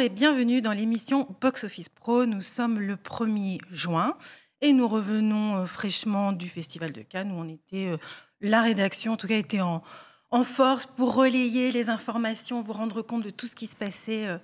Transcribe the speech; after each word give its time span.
Et 0.00 0.08
bienvenue 0.08 0.62
dans 0.62 0.72
l'émission 0.72 1.28
Box 1.42 1.64
Office 1.64 1.90
Pro. 1.90 2.24
Nous 2.24 2.40
sommes 2.40 2.80
le 2.80 2.96
1er 2.96 3.60
juin 3.70 4.16
et 4.62 4.72
nous 4.72 4.88
revenons 4.88 5.56
euh, 5.56 5.66
fraîchement 5.66 6.32
du 6.32 6.48
Festival 6.48 6.92
de 6.92 7.02
Cannes 7.02 7.30
où 7.32 7.34
on 7.34 7.46
était, 7.46 7.88
euh, 7.88 7.98
la 8.40 8.62
rédaction 8.62 9.12
en 9.12 9.16
tout 9.18 9.26
cas 9.26 9.36
était 9.36 9.60
en, 9.60 9.82
en 10.30 10.42
force 10.42 10.86
pour 10.86 11.14
relayer 11.14 11.70
les 11.70 11.90
informations, 11.90 12.62
vous 12.62 12.72
rendre 12.72 13.02
compte 13.02 13.24
de 13.24 13.28
tout 13.28 13.46
ce 13.46 13.54
qui 13.54 13.66
se 13.66 13.76
passait 13.76 14.26
euh, 14.26 14.38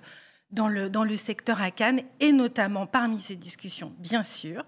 dans 0.51 0.69
le, 0.69 0.89
dans 0.89 1.03
le 1.03 1.15
secteur 1.15 1.61
à 1.61 1.71
Cannes, 1.71 2.01
et 2.19 2.31
notamment 2.31 2.85
parmi 2.85 3.19
ces 3.19 3.35
discussions, 3.35 3.93
bien 3.99 4.23
sûr, 4.23 4.63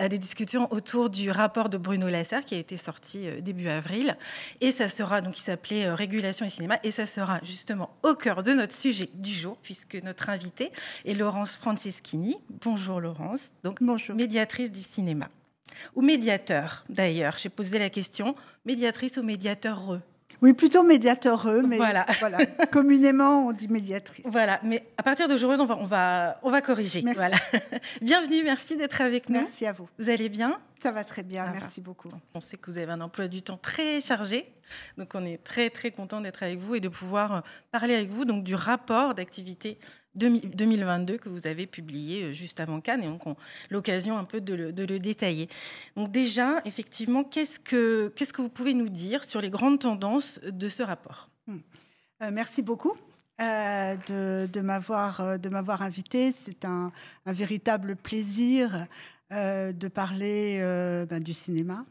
euh, 0.00 0.08
des 0.08 0.18
discussions 0.18 0.72
autour 0.72 1.10
du 1.10 1.30
rapport 1.30 1.68
de 1.68 1.78
Bruno 1.78 2.06
Lasserre 2.08 2.44
qui 2.44 2.54
a 2.54 2.58
été 2.58 2.76
sorti 2.76 3.26
euh, 3.26 3.40
début 3.40 3.68
avril. 3.68 4.16
Et 4.60 4.70
ça 4.70 4.88
sera, 4.88 5.20
donc, 5.20 5.38
il 5.38 5.42
s'appelait 5.42 5.86
euh, 5.86 5.94
Régulation 5.94 6.46
et 6.46 6.48
cinéma, 6.48 6.78
et 6.84 6.92
ça 6.92 7.06
sera 7.06 7.40
justement 7.42 7.90
au 8.02 8.14
cœur 8.14 8.42
de 8.42 8.52
notre 8.52 8.74
sujet 8.74 9.10
du 9.14 9.30
jour, 9.30 9.56
puisque 9.62 9.96
notre 9.96 10.30
invitée 10.30 10.70
est 11.04 11.14
Laurence 11.14 11.56
Franceschini. 11.56 12.36
Bonjour 12.62 13.00
Laurence, 13.00 13.50
donc 13.64 13.82
Bonjour. 13.82 14.14
médiatrice 14.14 14.70
du 14.70 14.82
cinéma. 14.82 15.28
Ou 15.96 16.02
médiateur, 16.02 16.84
d'ailleurs. 16.88 17.36
J'ai 17.38 17.48
posé 17.48 17.78
la 17.78 17.90
question, 17.90 18.36
médiatrice 18.64 19.16
ou 19.16 19.22
médiateur 19.22 19.80
-reux 19.80 20.00
oui, 20.42 20.52
plutôt 20.52 20.82
médiateureux, 20.82 21.62
mais 21.62 21.76
voilà. 21.78 22.04
communément 22.70 23.46
on 23.46 23.52
dit 23.52 23.68
médiatrice. 23.68 24.24
Voilà, 24.28 24.60
mais 24.62 24.86
à 24.96 25.02
partir 25.02 25.28
d'aujourd'hui, 25.28 25.60
on 25.60 25.66
va, 25.66 25.76
on 25.78 25.84
va, 25.84 26.40
on 26.42 26.50
va 26.50 26.60
corriger. 26.60 27.02
Merci. 27.02 27.16
Voilà. 27.18 27.36
Bienvenue, 28.02 28.42
merci 28.44 28.76
d'être 28.76 29.00
avec 29.00 29.28
nous. 29.28 29.40
Merci 29.40 29.66
à 29.66 29.72
vous. 29.72 29.88
Vous 29.98 30.08
allez 30.10 30.28
bien? 30.28 30.58
Ça 30.82 30.92
va 30.92 31.04
très 31.04 31.22
bien, 31.22 31.46
Ah, 31.48 31.52
merci 31.52 31.80
beaucoup. 31.80 32.10
On 32.34 32.40
sait 32.40 32.58
que 32.58 32.70
vous 32.70 32.76
avez 32.78 32.92
un 32.92 33.00
emploi 33.00 33.28
du 33.28 33.40
temps 33.42 33.56
très 33.56 34.00
chargé, 34.02 34.46
donc 34.98 35.12
on 35.14 35.22
est 35.22 35.42
très 35.42 35.70
très 35.70 35.90
content 35.90 36.20
d'être 36.20 36.42
avec 36.42 36.58
vous 36.58 36.74
et 36.74 36.80
de 36.80 36.88
pouvoir 36.88 37.34
euh, 37.36 37.40
parler 37.72 37.94
avec 37.94 38.10
vous 38.10 38.24
donc 38.26 38.44
du 38.44 38.54
rapport 38.54 39.14
d'activité 39.14 39.78
2022 40.16 41.18
que 41.18 41.28
vous 41.28 41.46
avez 41.46 41.66
publié 41.66 42.24
euh, 42.24 42.32
juste 42.32 42.60
avant 42.60 42.80
Cannes 42.80 43.02
et 43.02 43.06
donc 43.06 43.26
on- 43.26 43.36
l'occasion 43.70 44.18
un 44.18 44.24
peu 44.24 44.40
de 44.40 44.54
le, 44.54 44.98
détailler. 44.98 45.48
Donc 45.96 46.10
déjà, 46.10 46.60
effectivement, 46.64 47.24
qu'est-ce 47.24 47.58
que 47.58 48.12
qu'est-ce 48.16 48.32
que 48.32 48.42
vous 48.42 48.48
pouvez 48.48 48.74
nous 48.74 48.88
dire 48.88 49.24
sur 49.24 49.40
les 49.40 49.50
grandes 49.50 49.80
tendances 49.80 50.40
de 50.42 50.68
ce 50.68 50.82
rapport? 50.82 51.28
Euh, 51.48 52.30
merci 52.32 52.62
beaucoup 52.62 52.94
euh, 53.40 53.96
de, 54.06 54.60
m'avoir 54.60 55.38
de 55.38 55.48
m'avoir 55.48 55.82
invité. 55.82 56.32
C'est 56.32 56.64
un, 56.64 56.92
véritable 57.26 57.96
plaisir 57.96 58.86
de 59.30 59.88
parler 59.88 60.58
ben, 61.08 61.22
du 61.22 61.34
cinéma, 61.34 61.84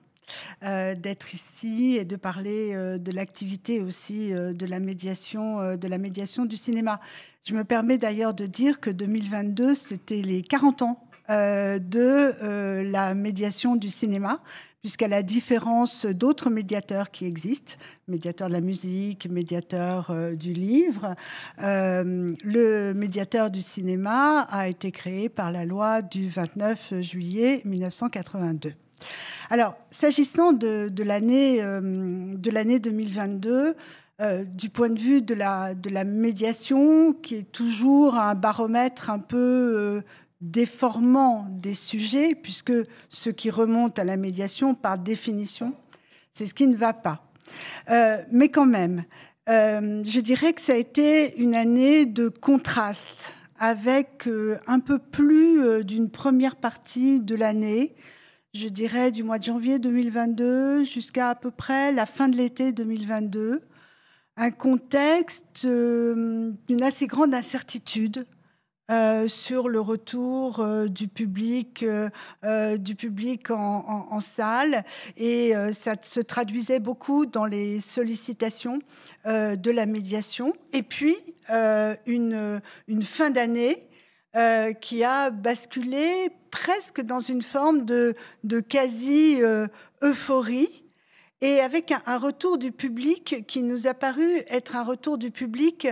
euh, 0.64 0.96
d'être 0.96 1.34
ici 1.34 1.98
et 2.00 2.06
de 2.06 2.16
parler 2.16 2.74
euh, 2.74 2.98
de 2.98 3.12
l'activité 3.12 3.82
aussi 3.82 4.34
euh, 4.34 4.54
de 4.54 4.66
la 4.66 4.80
médiation 4.80 5.76
de 5.76 5.88
la 5.88 5.98
médiation 5.98 6.46
du 6.46 6.58
cinéma. 6.58 7.00
Je 7.44 7.54
me 7.54 7.64
permets 7.64 7.98
d'ailleurs 7.98 8.34
de 8.34 8.46
dire 8.46 8.80
que 8.80 8.90
2022 8.90 9.76
c'était 9.76 10.22
les 10.22 10.42
40 10.42 10.82
ans 10.82 11.02
de 11.28 12.82
la 12.84 13.16
médiation 13.16 13.76
du 13.76 13.90
cinéma, 13.90 14.42
puisqu'à 14.82 15.08
la 15.08 15.24
différence 15.24 16.06
d'autres 16.06 16.52
médiateurs 16.52 17.10
qui 17.10 17.26
existent, 17.26 17.74
médiateur 18.08 18.48
de 18.48 18.54
la 18.54 18.62
musique, 18.62 19.28
médiateur 19.28 20.14
du 20.36 20.54
livre. 20.54 21.16
Le 21.58 22.94
médiateur 22.94 23.50
du 23.50 23.64
cinéma 23.64 24.42
a 24.42 24.68
été 24.68 24.92
créé 24.92 25.28
par 25.28 25.52
la 25.52 25.66
loi 25.66 26.04
du 26.04 26.30
29 26.30 27.02
juillet 27.02 27.62
1982. 27.66 28.74
Alors, 29.50 29.76
s'agissant 29.92 30.54
de, 30.54 30.90
de 30.90 31.04
l'année 31.04 31.62
euh, 31.62 32.36
de 32.36 32.52
l'année 32.52 32.80
2022, 32.80 33.76
euh, 34.22 34.44
du 34.46 34.70
point 34.70 34.90
de 34.90 35.00
vue 35.00 35.22
de 35.22 35.34
la, 35.34 35.74
de 35.74 35.90
la 35.90 36.04
médiation, 36.04 37.14
qui 37.14 37.36
est 37.36 37.52
toujours 37.52 38.16
un 38.16 38.34
baromètre 38.34 39.10
un 39.10 39.20
peu 39.20 39.38
euh, 39.38 40.02
déformant 40.42 41.48
des 41.50 41.74
sujets, 41.74 42.36
puisque 42.36 42.74
ce 43.10 43.30
qui 43.30 43.50
remonte 43.50 44.00
à 44.00 44.04
la 44.04 44.18
médiation, 44.18 44.74
par 44.74 44.98
définition, 44.98 45.74
c'est 46.32 46.46
ce 46.46 46.54
qui 46.54 46.68
ne 46.68 46.76
va 46.76 46.94
pas. 46.94 47.24
Euh, 47.90 48.18
mais 48.32 48.50
quand 48.50 48.66
même, 48.66 49.04
euh, 49.50 50.04
je 50.04 50.20
dirais 50.20 50.54
que 50.54 50.62
ça 50.62 50.74
a 50.74 50.78
été 50.78 51.38
une 51.38 51.56
année 51.56 52.06
de 52.06 52.30
contraste 52.30 53.34
avec 53.60 54.28
euh, 54.28 54.58
un 54.68 54.80
peu 54.80 55.00
plus 55.00 55.62
euh, 55.62 55.84
d'une 55.84 56.10
première 56.10 56.56
partie 56.56 57.20
de 57.20 57.36
l'année, 57.36 57.96
je 58.56 58.70
dirais 58.70 59.12
du 59.12 59.22
mois 59.22 59.38
de 59.38 59.44
janvier 59.44 59.80
2022 59.80 60.86
jusqu'à 60.86 61.32
à 61.32 61.36
peu 61.36 61.52
près 61.52 61.92
la 61.92 62.06
fin 62.06 62.30
de 62.30 62.38
l'été 62.38 62.72
2022, 62.72 63.62
un 64.38 64.52
contexte 64.52 65.66
euh, 65.66 66.54
d'une 66.68 66.82
assez 66.82 67.06
grande 67.06 67.36
incertitude 67.36 68.26
euh, 68.90 69.28
sur 69.28 69.68
le 69.68 69.82
retour 69.82 70.62
euh, 70.62 70.88
du 70.88 71.10
public, 71.10 71.86
du 72.78 72.96
public 72.96 73.52
en, 73.52 74.20
salle, 74.22 74.86
et 75.18 75.54
ça 75.74 75.96
se 76.02 76.22
traduisait 76.22 76.80
beaucoup 76.80 77.26
dans 77.26 77.46
les 77.46 77.82
sollicitations 77.82 78.80
de 79.26 79.72
la 79.72 79.86
médiation. 79.86 80.54
Et 80.72 80.82
puis 80.82 81.18
une 82.08 82.62
fin 83.02 83.32
d'année 83.32 83.90
euh, 84.36 84.74
qui 84.74 85.04
a 85.04 85.30
basculé 85.30 86.30
presque 86.52 87.02
dans 87.02 87.20
une 87.20 87.42
forme 87.42 87.86
de, 87.86 88.16
quasi 88.68 89.42
euh, 89.42 89.68
euphorie. 90.02 90.84
Et 91.42 91.60
avec 91.60 91.94
un 92.06 92.18
retour 92.18 92.58
du 92.58 92.72
public 92.72 93.46
qui 93.48 93.62
nous 93.62 93.88
a 93.88 93.94
paru 93.94 94.42
être 94.48 94.76
un 94.76 94.84
retour 94.84 95.18
du 95.18 95.32
public 95.32 95.88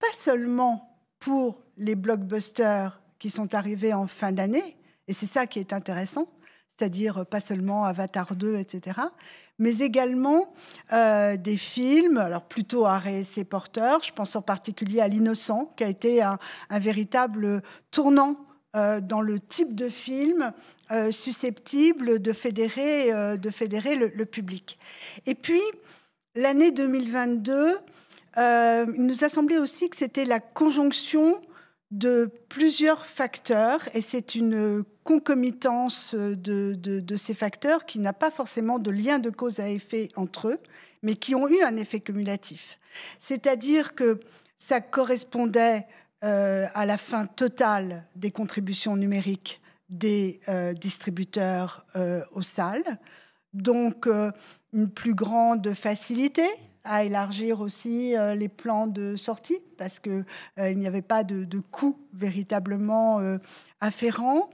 pas 0.00 0.12
seulement 0.24 0.98
pour 1.18 1.62
les 1.76 1.94
blockbusters 1.94 3.00
qui 3.18 3.30
sont 3.30 3.54
arrivés 3.54 3.94
en 3.94 4.06
fin 4.06 4.32
d'année, 4.32 4.76
et 5.06 5.12
c'est 5.12 5.26
ça 5.26 5.46
qui 5.46 5.58
est 5.58 5.72
intéressant, 5.72 6.28
c'est-à-dire 6.78 7.26
pas 7.26 7.40
seulement 7.40 7.84
Avatar 7.84 8.36
2, 8.36 8.56
etc., 8.56 9.00
mais 9.58 9.78
également 9.78 10.54
euh, 10.92 11.36
des 11.36 11.56
films, 11.56 12.18
alors 12.18 12.42
plutôt 12.42 12.86
à 12.86 13.02
et 13.08 13.44
porteurs, 13.44 14.02
je 14.04 14.12
pense 14.12 14.36
en 14.36 14.42
particulier 14.42 15.00
à 15.00 15.08
L'Innocent, 15.08 15.72
qui 15.76 15.82
a 15.82 15.88
été 15.88 16.22
un, 16.22 16.38
véritable 16.70 17.62
tournant 17.90 18.36
euh, 18.76 19.00
dans 19.00 19.20
le 19.20 19.40
type 19.40 19.74
de 19.74 19.88
film 19.88 20.52
euh, 20.92 21.10
susceptible 21.10 22.20
de 22.20 22.32
fédérer, 22.32 23.12
euh, 23.12 23.36
de 23.36 23.50
fédérer 23.50 23.96
le, 23.96 24.12
le 24.14 24.26
public. 24.26 24.78
Et 25.26 25.34
puis, 25.34 25.62
l'année 26.36 26.70
2022, 26.70 27.78
euh, 28.36 28.86
il 28.96 29.06
nous 29.06 29.24
a 29.24 29.28
semblé 29.28 29.58
aussi 29.58 29.90
que 29.90 29.96
c'était 29.96 30.24
la 30.24 30.38
conjonction 30.38 31.40
de 31.90 32.30
plusieurs 32.48 33.06
facteurs, 33.06 33.88
et 33.94 34.02
c'est 34.02 34.34
une 34.34 34.84
concomitance 35.08 36.14
de, 36.14 36.74
de- 36.74 37.16
ces 37.16 37.32
facteurs 37.32 37.86
qui 37.86 37.98
n'a 37.98 38.12
pas 38.12 38.30
forcément 38.30 38.78
de 38.78 38.90
lien 38.90 39.18
de 39.18 39.30
cause 39.30 39.58
à 39.58 39.70
effet 39.70 40.10
entre 40.16 40.48
eux, 40.48 40.58
mais 41.02 41.14
qui 41.16 41.34
ont 41.34 41.48
eu 41.48 41.62
un 41.62 41.76
effet 41.78 42.00
cumulatif. 42.00 42.78
C'est-à-dire 43.18 43.94
que 43.94 44.20
ça 44.58 44.82
correspondait 44.82 45.86
euh, 46.24 46.66
à 46.74 46.84
la 46.84 46.98
fin 46.98 47.24
totale 47.24 48.04
des 48.16 48.30
contributions 48.30 48.96
numériques 48.96 49.62
des 49.88 50.40
euh, 50.48 50.74
distributeurs 50.74 51.86
euh, 51.96 52.22
aux 52.32 52.42
salles, 52.42 52.98
donc 53.54 54.06
une 54.74 54.90
plus 54.90 55.14
grande 55.14 55.72
facilité 55.72 56.44
à 56.88 57.04
élargir 57.04 57.60
aussi 57.60 58.16
euh, 58.16 58.34
les 58.34 58.48
plans 58.48 58.86
de 58.86 59.14
sortie 59.14 59.58
parce 59.76 60.00
que 60.00 60.24
euh, 60.58 60.70
il 60.70 60.78
n'y 60.78 60.86
avait 60.86 61.02
pas 61.02 61.22
de, 61.22 61.46
coût 61.70 61.98
véritablement 62.14 63.20
euh, 63.20 63.36
afférent. 63.80 64.48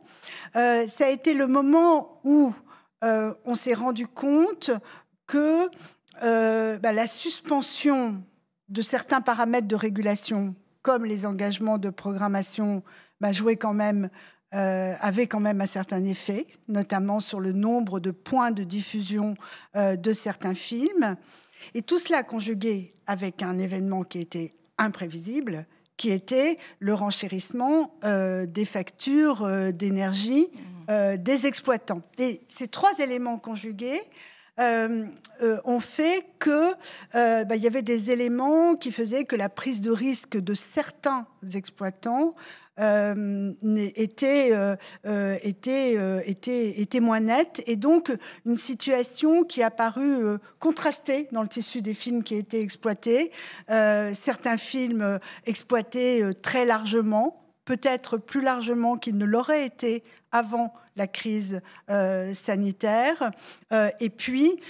Ça 0.55 1.07
a 1.07 1.09
été 1.09 1.33
le 1.33 1.47
moment 1.47 2.21
où 2.25 2.53
on 3.03 3.55
s'est 3.55 3.75
rendu 3.75 4.07
compte 4.07 4.71
que 5.27 5.69
bah, 6.23 6.93
la 6.93 7.07
suspension 7.07 8.23
de 8.69 8.83
certains 8.83 9.21
paramètres 9.21 9.69
de 9.69 9.77
régulation, 9.77 10.55
comme 10.83 11.05
les 11.05 11.27
engagements 11.27 11.79
de 11.79 11.91
programmation, 11.91 12.83
bah, 13.21 13.31
quand 13.61 13.75
même 13.75 14.09
avait 14.53 15.27
quand 15.27 15.41
même 15.41 15.61
un 15.61 15.67
certain 15.67 16.03
effet, 16.05 16.47
notamment 16.69 17.21
sur 17.21 17.41
le 17.41 17.53
nombre 17.53 18.01
de 18.01 18.11
points 18.11 18.53
de 18.53 18.65
diffusion 18.65 19.35
de 19.75 20.13
certains 20.13 20.55
films. 20.55 21.17
Et 21.75 21.83
tout 21.83 21.99
cela 21.99 22.23
conjugué 22.23 22.95
avec 23.07 23.43
un 23.43 23.59
événement 23.59 24.03
qui 24.03 24.21
était 24.21 24.55
imprévisible, 24.79 25.67
qui 25.97 26.11
était 26.11 26.59
le 26.81 26.95
renchérissement 26.95 27.95
euh, 28.05 28.47
des 28.47 28.65
factures 28.65 29.45
euh, 29.45 29.71
d'énergie 29.71 30.49
euh, 30.91 31.17
des 31.17 31.47
exploitants. 31.47 32.03
Et 32.19 32.41
ces 32.49 32.69
trois 32.69 32.99
éléments 32.99 33.39
conjugués 33.39 34.03
ont 34.59 35.81
fait 35.81 36.27
que 36.39 36.73
bah, 37.13 37.57
il 37.57 37.63
y 37.63 37.67
avait 37.67 37.83
des 37.83 38.11
éléments 38.11 38.77
qui 38.77 38.93
faisaient 38.93 39.25
que 39.25 39.37
la 39.37 39.49
prise 39.49 39.81
de 39.81 39.91
risque 39.91 40.37
de 40.37 40.55
certains 40.55 41.27
exploitants 41.55 42.35
euh, 42.81 43.53
était, 43.95 44.49
euh, 44.53 44.75
euh, 45.07 45.39
était, 45.45 46.81
était 46.81 47.01
moins 47.01 47.21
nette. 47.21 47.63
Et 47.67 47.77
donc, 47.77 48.13
une 48.45 48.57
situation 48.57 49.45
qui 49.45 49.63
a 49.63 49.71
paru 49.71 50.25
contrastée 50.59 51.29
dans 51.31 51.43
le 51.43 51.49
tissu 51.49 51.83
des 51.83 51.95
films 51.95 52.25
qui 52.25 52.35
étaient 52.35 52.61
exploités. 52.61 53.31
certains 53.69 54.57
films 54.57 55.21
exploités 55.47 56.23
très 56.43 56.65
largement, 56.65 57.44
peut-être 57.65 58.19
plus 58.19 58.41
largement 58.41 58.97
qu'ils 58.97 59.17
ne 59.17 59.25
l'auraient 59.25 59.67
été 59.67 60.05
avant 60.33 60.75
la 60.97 61.07
crise 61.07 61.61
sanitaire, 62.35 63.33
et 64.01 64.11
puis 64.11 64.61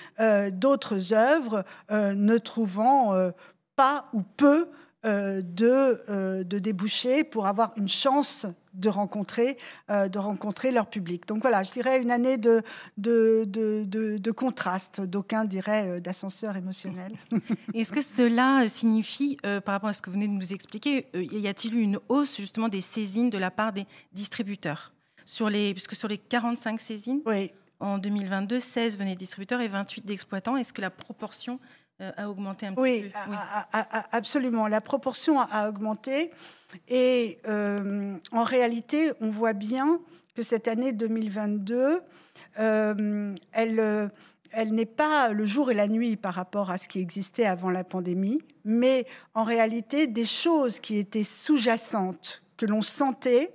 d'autres 0.52 1.12
œuvres 1.12 1.64
ne 1.90 2.38
trouvant 2.38 3.30
pas 3.76 4.06
ou 4.12 4.22
peu 4.22 4.68
euh, 5.04 5.42
de, 5.44 6.00
euh, 6.08 6.44
de 6.44 6.58
déboucher 6.58 7.24
pour 7.24 7.46
avoir 7.46 7.74
une 7.76 7.90
chance 7.90 8.46
de 8.74 8.88
rencontrer, 8.88 9.56
euh, 9.90 10.08
de 10.08 10.18
rencontrer 10.18 10.70
leur 10.72 10.86
public. 10.86 11.26
Donc 11.26 11.42
voilà, 11.42 11.62
je 11.62 11.72
dirais 11.72 12.02
une 12.02 12.10
année 12.10 12.36
de, 12.36 12.62
de, 12.98 13.44
de, 13.46 13.84
de 14.18 14.30
contraste, 14.30 15.00
d'aucuns 15.00 15.44
diraient 15.44 16.00
d'ascenseur 16.00 16.56
émotionnel. 16.56 17.12
Est-ce 17.74 17.92
que 17.92 18.00
cela 18.00 18.66
signifie, 18.68 19.36
par 19.64 19.74
rapport 19.74 19.88
à 19.90 19.92
ce 19.92 20.02
que 20.02 20.10
vous 20.10 20.14
venez 20.14 20.28
de 20.28 20.32
nous 20.32 20.52
expliquer, 20.52 21.06
y 21.14 21.48
a-t-il 21.48 21.74
eu 21.74 21.80
une 21.80 21.98
hausse 22.08 22.36
justement 22.36 22.68
des 22.68 22.80
saisines 22.80 23.30
de 23.30 23.38
la 23.38 23.50
part 23.50 23.72
des 23.72 23.86
distributeurs? 24.12 24.92
Sur 25.26 25.48
les, 25.48 25.72
Puisque 25.72 25.94
sur 25.94 26.08
les 26.08 26.18
45 26.18 26.80
saisines, 26.80 27.20
oui. 27.24 27.50
en 27.80 27.98
2022, 27.98 28.60
16 28.60 28.98
venaient 28.98 29.14
de 29.14 29.18
distributeurs 29.18 29.60
et 29.60 29.68
28 29.68 30.04
d'exploitants. 30.04 30.56
Est-ce 30.56 30.72
que 30.72 30.82
la 30.82 30.90
proportion 30.90 31.54
euh, 31.54 31.58
a 32.00 32.28
augmenté 32.28 32.66
un 32.66 32.74
petit 32.74 32.82
oui, 32.82 33.00
peu. 33.02 33.30
Oui, 33.30 33.36
absolument. 34.12 34.66
La 34.66 34.80
proportion 34.80 35.40
a 35.40 35.68
augmenté. 35.68 36.32
Et 36.88 37.38
euh, 37.46 38.16
en 38.32 38.42
réalité, 38.42 39.12
on 39.20 39.30
voit 39.30 39.52
bien 39.52 40.00
que 40.34 40.42
cette 40.42 40.66
année 40.66 40.92
2022, 40.92 42.00
euh, 42.58 43.34
elle, 43.52 44.10
elle 44.50 44.74
n'est 44.74 44.86
pas 44.86 45.28
le 45.28 45.46
jour 45.46 45.70
et 45.70 45.74
la 45.74 45.86
nuit 45.86 46.16
par 46.16 46.34
rapport 46.34 46.70
à 46.70 46.78
ce 46.78 46.88
qui 46.88 46.98
existait 46.98 47.46
avant 47.46 47.70
la 47.70 47.84
pandémie, 47.84 48.40
mais 48.64 49.06
en 49.34 49.44
réalité, 49.44 50.06
des 50.06 50.24
choses 50.24 50.80
qui 50.80 50.98
étaient 50.98 51.24
sous-jacentes, 51.24 52.42
que 52.56 52.66
l'on 52.66 52.82
sentait, 52.82 53.54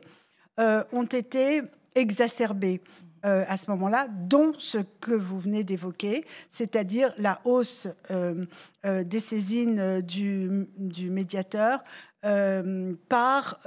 ont 0.92 1.06
été 1.06 1.62
exacerbées. 1.96 2.82
Euh, 3.26 3.44
à 3.48 3.58
ce 3.58 3.70
moment-là, 3.72 4.08
dont 4.08 4.54
ce 4.58 4.78
que 5.02 5.12
vous 5.12 5.40
venez 5.40 5.64
d'évoquer, 5.64 6.26
c'est-à-dire 6.48 7.14
la 7.18 7.42
hausse 7.44 7.88
euh, 8.12 8.46
euh, 8.86 9.04
des 9.04 9.20
saisines 9.20 10.02
du, 10.02 10.68
médiateur 11.10 11.84
par, 13.10 13.60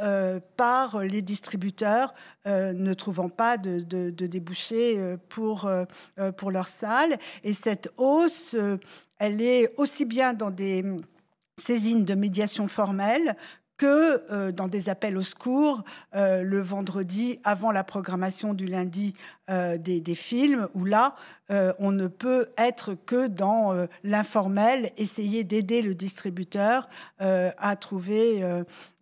les 1.03 1.23
distributeurs 1.23 2.15
ne 2.47 2.95
trouvant 2.95 3.31
pas 3.31 3.57
de, 3.57 3.81
de, 3.81 4.27
débouchés 4.27 5.17
pour, 5.31 5.71
pour 6.37 6.51
leur 6.51 6.69
salle. 6.69 7.17
Et 7.45 7.55
cette 7.55 7.91
hausse, 7.97 8.55
elle 9.19 9.41
est 9.41 9.73
aussi 9.79 10.05
bien 10.05 10.35
dans 10.35 10.51
des 10.51 10.85
saisines 11.57 12.05
de 12.05 12.15
médiation 12.15 12.69
formelle 12.69 13.37
que 13.77 14.23
euh, 14.31 14.53
dans 14.53 14.69
des 14.69 14.89
appels 14.89 15.17
au 15.17 15.23
secours 15.23 15.83
euh, 16.15 16.43
le 16.43 16.61
vendredi 16.61 17.41
avant 17.45 17.73
la 17.73 17.85
programmation 17.85 18.55
du 18.55 18.67
lundi 18.67 19.15
euh, 19.51 19.77
des, 19.77 20.15
films, 20.15 20.69
où 20.75 20.85
là, 20.85 21.15
on 21.79 21.91
ne 21.93 22.07
peut 22.07 22.47
être 22.57 22.95
que 22.95 23.27
dans 23.27 23.87
l'informel, 24.05 24.91
essayer 24.97 25.45
d'aider 25.45 25.83
le 25.83 25.95
distributeur 25.95 26.89
à, 27.19 27.77
trouver, 27.77 28.43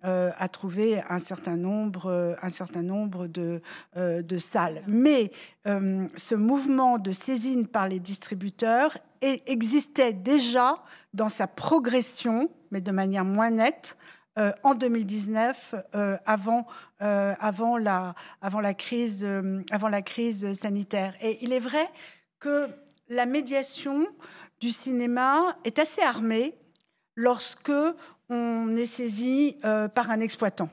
à 0.02 0.48
trouver 0.48 1.00
un 1.08 1.20
certain 1.20 1.56
nombre, 1.56 2.36
un 2.42 2.48
certain 2.48 2.82
nombre 2.82 3.28
de, 3.28 3.60
de 3.96 4.38
salles. 4.38 4.82
Mais 4.88 5.30
ce 5.64 6.34
mouvement 6.34 6.98
de 6.98 7.12
saisine 7.12 7.68
par 7.68 7.86
les 7.86 8.00
distributeurs 8.00 8.98
existait 9.20 10.12
déjà 10.12 10.82
dans 11.14 11.28
sa 11.28 11.46
progression, 11.46 12.50
mais 12.72 12.80
de 12.80 12.90
manière 12.90 13.24
moins 13.24 13.50
nette, 13.50 13.96
euh, 14.38 14.52
en 14.62 14.74
2019, 14.74 15.74
euh, 15.96 16.16
avant, 16.24 16.64
euh, 17.02 17.34
avant 17.40 17.78
la 17.78 18.14
crise 18.74 19.26
sanitaire. 20.52 21.14
Et 21.20 21.38
il 21.42 21.52
est 21.52 21.60
vrai 21.60 21.88
que 22.38 22.68
la 23.08 23.26
médiation 23.26 24.06
du 24.60 24.70
cinéma 24.70 25.56
est 25.64 25.80
assez 25.80 26.00
armée 26.00 26.54
lorsque 27.16 27.72
on 28.28 28.76
est 28.76 28.86
saisi 28.86 29.56
par 29.94 30.10
un 30.10 30.20
exploitant. 30.20 30.70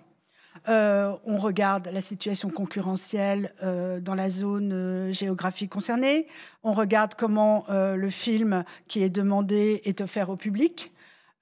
on 0.68 1.38
regarde 1.38 1.90
la 1.92 2.02
situation 2.02 2.52
concurrentielle 2.52 3.54
dans 4.02 4.14
la 4.14 4.30
zone 4.30 5.12
géographique 5.12 5.72
concernée. 5.72 6.28
On 6.64 6.74
regarde 6.74 7.16
comment 7.16 7.66
le 7.70 8.10
film 8.12 8.64
qui 8.88 9.02
est 9.02 9.10
demandé 9.10 9.82
est 9.86 10.00
offert 10.02 10.30
au 10.30 10.36
public. 10.36 10.92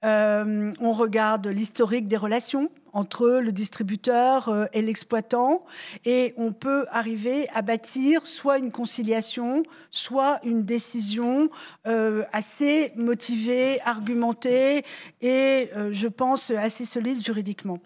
Euh, 0.06 0.72
on 0.78 0.92
regarde 0.92 1.48
l'historique 1.48 2.06
des 2.06 2.16
relations 2.16 2.70
entre 2.92 3.40
le 3.42 3.50
distributeur 3.50 4.48
euh, 4.48 4.66
et 4.72 4.80
l'exploitant 4.80 5.64
et 6.04 6.32
on 6.36 6.52
peut 6.52 6.86
arriver 6.90 7.48
à 7.52 7.62
bâtir 7.62 8.24
soit 8.24 8.58
une 8.58 8.70
conciliation, 8.70 9.64
soit 9.90 10.38
une 10.44 10.64
décision 10.64 11.50
euh, 11.88 12.22
assez 12.32 12.92
motivée, 12.94 13.80
argumentée 13.82 14.84
et 15.20 15.70
je 15.90 16.06
pense 16.06 16.50
assez 16.50 16.84
solide 16.84 17.24
juridiquement. 17.24 17.78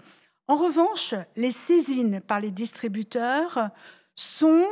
En 0.47 0.57
revanche, 0.57 1.15
les 1.37 1.53
saisines 1.53 2.21
par 2.21 2.41
les 2.41 2.51
distributeurs 2.51 3.71
sont 4.15 4.67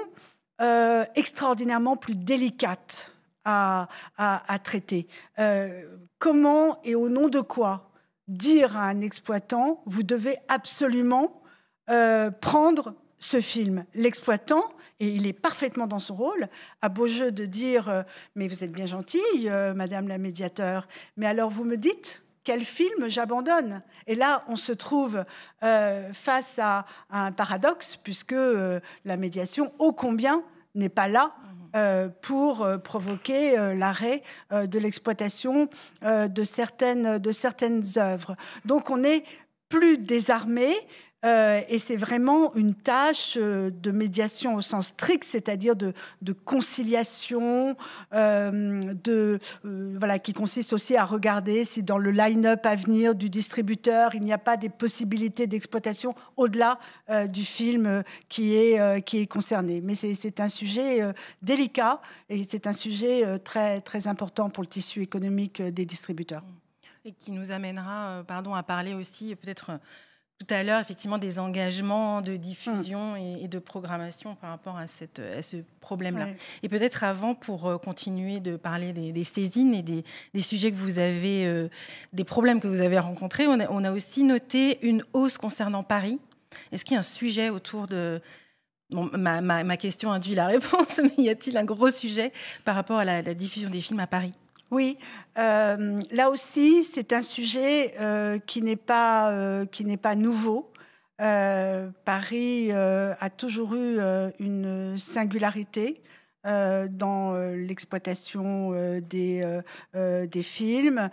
extraordinairement 1.15 1.97
plus 1.97 2.15
délicates 2.17 3.13
à, 3.49 4.59
traiter. 4.63 5.07
Euh, 5.39 5.83
comment 6.19 6.81
et 6.85 6.95
au 6.95 7.09
nom 7.09 7.29
de 7.29 7.41
quoi 7.41 7.91
dire 8.27 8.77
à 8.77 8.85
un 8.85 9.01
exploitant, 9.01 9.83
vous 9.87 10.03
devez 10.03 10.37
absolument 10.49 11.43
euh, 11.89 12.31
prendre 12.31 12.95
ce 13.19 13.41
film 13.41 13.85
L'exploitant, 13.95 14.65
et 15.01 15.09
il 15.09 15.27
est 15.27 15.33
parfaitement 15.33 15.87
dans 15.87 15.99
son 15.99 16.15
rôle, 16.15 16.49
a 16.83 16.89
beau 16.89 17.09
jeu 17.09 17.33
de 17.33 17.47
dire 17.47 17.89
euh, 17.89 18.03
Mais 18.35 18.49
vous 18.49 18.65
êtes 18.65 18.73
bien 18.73 18.87
gentille, 18.87 19.51
Madame 19.75 20.09
la 20.09 20.19
médiateur, 20.19 20.87
mais 21.17 21.27
alors 21.27 21.51
vous 21.51 21.65
me 21.65 21.77
dites 21.77 22.23
quel 22.45 22.65
film 22.65 23.09
j'abandonne 23.09 23.83
Et 24.07 24.15
là, 24.15 24.43
on 24.49 24.57
se 24.57 24.73
trouve 24.73 25.23
face 25.61 26.59
à, 26.59 26.87
un 27.11 27.31
paradoxe, 27.31 27.97
puisque 28.03 28.35
la 29.05 29.17
médiation, 29.19 29.71
ô 29.79 29.93
combien, 29.93 30.43
n'est 30.75 30.89
pas 30.89 31.09
là 31.09 31.35
pour 32.23 32.63
euh, 32.63 32.79
provoquer 32.79 33.59
euh, 33.59 33.75
l'arrêt 33.75 34.23
de 34.53 34.79
l'exploitation 34.79 35.69
de 36.03 36.45
certaines, 36.45 37.19
de 37.19 37.33
œuvres. 37.97 38.37
Donc 38.65 38.91
on 38.91 39.05
est 39.05 39.25
plus 39.69 39.99
désarmé, 39.99 40.75
euh, 41.25 41.63
et 41.69 41.81
c'est 41.81 41.97
vraiment 41.97 42.55
une 42.55 42.75
tâche 42.75 43.37
euh, 43.37 43.71
de 43.71 43.91
médiation 43.91 44.55
au 44.55 44.61
sens 44.61 44.89
strict, 44.89 45.25
c'est-à-dire 45.25 45.75
de, 45.75 45.93
conciliation, 46.45 47.77
euh, 48.15 48.81
de, 49.03 49.41
voilà, 49.65 50.21
qui 50.21 50.33
consiste 50.33 50.73
aussi 50.73 50.97
à 50.97 51.05
regarder 51.05 51.65
si 51.65 51.83
dans 51.83 51.99
le 51.99 52.13
line-up 52.13 52.65
à 52.65 52.77
venir 52.77 53.17
du 53.17 53.31
distributeur, 53.31 54.15
il 54.15 54.23
n'y 54.23 54.33
a 54.33 54.39
pas 54.39 54.57
des 54.57 54.69
possibilités 54.69 55.49
d'exploitation 55.49 56.15
au-delà 56.37 56.79
du 57.29 57.45
film 57.45 58.03
qui 58.29 58.55
est, 58.55 59.03
qui 59.03 59.19
est 59.19 59.27
concerné. 59.27 59.81
Mais 59.81 59.95
c'est 59.95 60.41
un 60.41 60.49
sujet 60.49 61.13
délicat 61.43 62.01
et 62.29 62.45
c'est 62.49 62.67
un 62.67 62.73
sujet 62.73 63.39
très, 63.41 63.81
très 63.81 64.07
important 64.07 64.51
pour 64.51 64.63
le 64.63 64.69
tissu 64.69 65.03
économique 65.03 65.61
des 65.63 65.85
distributeurs. 65.85 66.45
Et 67.05 67.13
qui 67.13 67.33
nous 67.33 67.53
amènera 67.53 68.23
pardon, 68.27 68.55
à 68.55 68.63
parler 68.63 68.95
aussi 68.95 69.35
peut-être 69.37 69.79
tout 70.39 70.55
à 70.55 70.63
l'heure, 70.63 70.81
effectivement, 70.81 71.19
des 71.19 71.41
engagements 71.41 72.21
de 72.21 72.37
diffusion 72.37 73.15
mm. 73.15 73.43
et, 73.43 73.49
de 73.49 73.59
programmation 73.59 74.37
par 74.37 74.51
rapport 74.51 74.77
à, 74.77 74.87
cette, 74.87 75.19
à 75.19 75.43
ce 75.43 75.57
problème-là. 75.81 76.29
Et 76.63 76.69
peut-être 76.69 77.03
avant, 77.03 77.35
pour 77.35 77.67
euh, 77.67 77.77
continuer 77.77 78.39
de 78.39 78.57
parler 78.57 78.93
des, 78.93 79.25
saisines 79.25 79.75
et 79.75 79.83
des, 79.83 80.41
sujets 80.41 80.71
que 80.71 80.77
vous 80.77 81.01
avez, 81.01 81.45
euh, 81.47 81.69
des 82.13 82.25
problèmes 82.25 82.61
que 82.61 82.69
vous 82.69 82.81
avez 82.81 82.99
rencontrés, 83.01 83.49
on 83.49 83.59
a, 83.59 83.69
on 83.71 83.83
a 83.83 83.91
aussi 83.91 84.23
noté 84.23 84.79
une 84.87 85.03
hausse 85.13 85.39
concernant 85.39 85.83
Paris. 85.83 86.21
Est-ce 86.71 86.85
qu'il 86.85 86.95
y 86.95 86.97
a 86.97 87.01
un 87.01 87.03
sujet 87.03 87.51
autour 87.51 87.87
de... 87.87 88.21
ma, 88.91 89.41
ma, 89.41 89.77
question 89.77 90.13
induit 90.13 90.37
la 90.37 90.47
réponse, 90.55 91.01
mais 91.03 91.25
y 91.25 91.31
a-t-il 91.31 91.57
un 91.57 91.65
gros 91.65 91.91
sujet 91.91 92.33
par 92.65 92.77
rapport 92.77 92.99
à 92.99 93.05
la 93.05 93.35
diffusion 93.35 93.71
des 93.71 93.81
films 93.81 94.01
à 94.01 94.07
Paris? 94.07 94.33
Oui, 94.71 94.99
euh, 95.39 95.99
là 96.11 96.31
aussi, 96.31 96.85
c'est 96.85 97.13
un 97.13 97.23
sujet 97.23 97.95
euh, 98.01 98.39
qui 98.39 98.61
n'est 98.61 98.77
pas, 98.77 99.33
euh, 99.33 99.65
pas 100.01 100.15
nouveau. 100.15 100.73
Paris 101.19 102.71
a 102.71 103.31
toujours 103.37 103.75
eu 103.75 103.99
une 104.39 104.97
singularité 104.99 106.01
dans 106.45 107.37
l'exploitation 107.57 108.71
des, 109.01 110.43
films. 110.45 111.11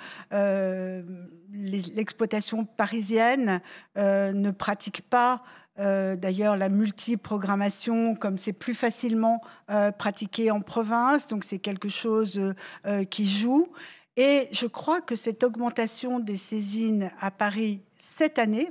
L'exploitation 1.51 2.65
parisienne 2.65 3.61
ne 3.95 4.51
pratique 4.51 5.09
pas 5.09 5.41
D'ailleurs, 5.77 6.55
la 6.57 6.69
multiprogrammation, 6.69 8.15
comme 8.15 8.37
c'est 8.37 8.53
plus 8.53 8.73
facilement 8.73 9.41
pratiqué 9.97 10.51
en 10.51 10.61
province, 10.61 11.27
donc 11.27 11.43
c'est 11.43 11.59
quelque 11.59 11.89
chose 11.89 12.53
qui 13.09 13.25
joue. 13.25 13.67
Et 14.17 14.47
je 14.51 14.65
crois 14.65 15.01
que 15.01 15.15
cette 15.15 15.43
augmentation 15.43 16.19
des 16.19 16.37
saisines 16.37 17.11
à 17.19 17.31
Paris 17.31 17.81
cette 17.97 18.39
année, 18.39 18.69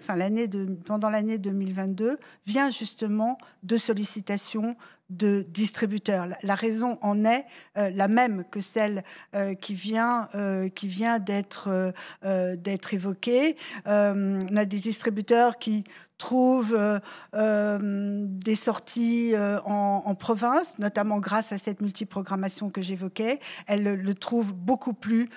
pendant 0.87 1.11
l'année 1.11 1.39
2022, 1.39 2.19
vient 2.47 2.71
justement 2.71 3.39
de 3.63 3.77
sollicitations 3.77 4.77
de 5.11 5.45
distributeurs. 5.49 6.29
La 6.43 6.55
raison 6.55 6.99
en 7.03 7.25
est 7.25 7.45
euh, 7.77 7.91
la 7.91 8.09
même 8.09 8.45
que 8.51 8.61
celle 8.61 9.05
euh, 9.35 9.55
qui 9.55 9.75
vient, 9.75 10.29
euh, 10.35 10.69
qui 10.69 10.89
vient 10.89 11.19
d'être 11.19 11.69
évoquée. 12.93 13.57
on 13.87 14.57
a 14.57 14.65
des 14.65 14.79
distributeurs 14.79 15.59
qui 15.59 15.85
trouvent 16.17 17.01
des 17.33 18.55
sorties 18.55 19.35
en, 19.37 20.15
province, 20.15 20.79
notamment 20.79 21.19
grâce 21.19 21.53
à 21.53 21.59
cette 21.59 21.83
multiprogrammation 21.83 22.71
que 22.71 22.81
j'évoquais. 22.81 23.41
Elles 23.67 23.83
le, 23.83 24.15
trouvent 24.15 24.55
beaucoup 24.55 24.95
plus 24.95 25.29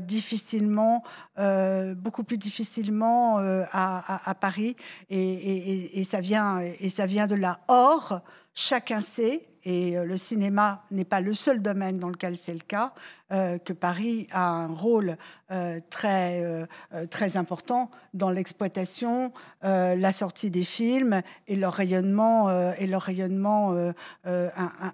difficilement, 0.00 1.04
beaucoup 1.38 2.24
plus 2.24 2.38
difficilement 2.38 3.25
à, 3.72 4.34
Paris, 4.40 4.76
et, 5.10 6.00
et, 6.00 6.04
ça 6.04 6.20
vient, 6.20 6.60
et 6.60 6.88
ça 6.88 7.06
vient 7.06 7.26
de 7.26 7.34
là. 7.34 7.60
Or, 7.68 8.22
chacun 8.56 9.00
sait, 9.00 9.46
et 9.66 9.98
euh, 9.98 10.04
le 10.04 10.16
cinéma 10.16 10.84
n'est 10.92 11.04
pas 11.04 11.20
le 11.20 11.34
seul 11.34 11.60
domaine 11.60 11.98
dans 11.98 12.08
lequel 12.08 12.38
c'est 12.38 12.54
le 12.54 12.60
cas, 12.60 12.94
euh, 13.32 13.58
que 13.58 13.72
Paris 13.72 14.28
a 14.30 14.48
un 14.48 14.68
rôle 14.68 15.16
euh, 15.50 15.80
très, 15.90 16.66
très 17.10 17.36
important 17.36 17.90
dans 18.14 18.30
l'exploitation, 18.30 19.32
la 19.62 20.12
sortie 20.12 20.50
des 20.50 20.62
films 20.62 21.22
et 21.48 21.56
leur 21.56 21.74
rayonnement, 21.74 22.50
et 22.74 22.86
leur 22.86 23.02
rayonnement 23.02 23.92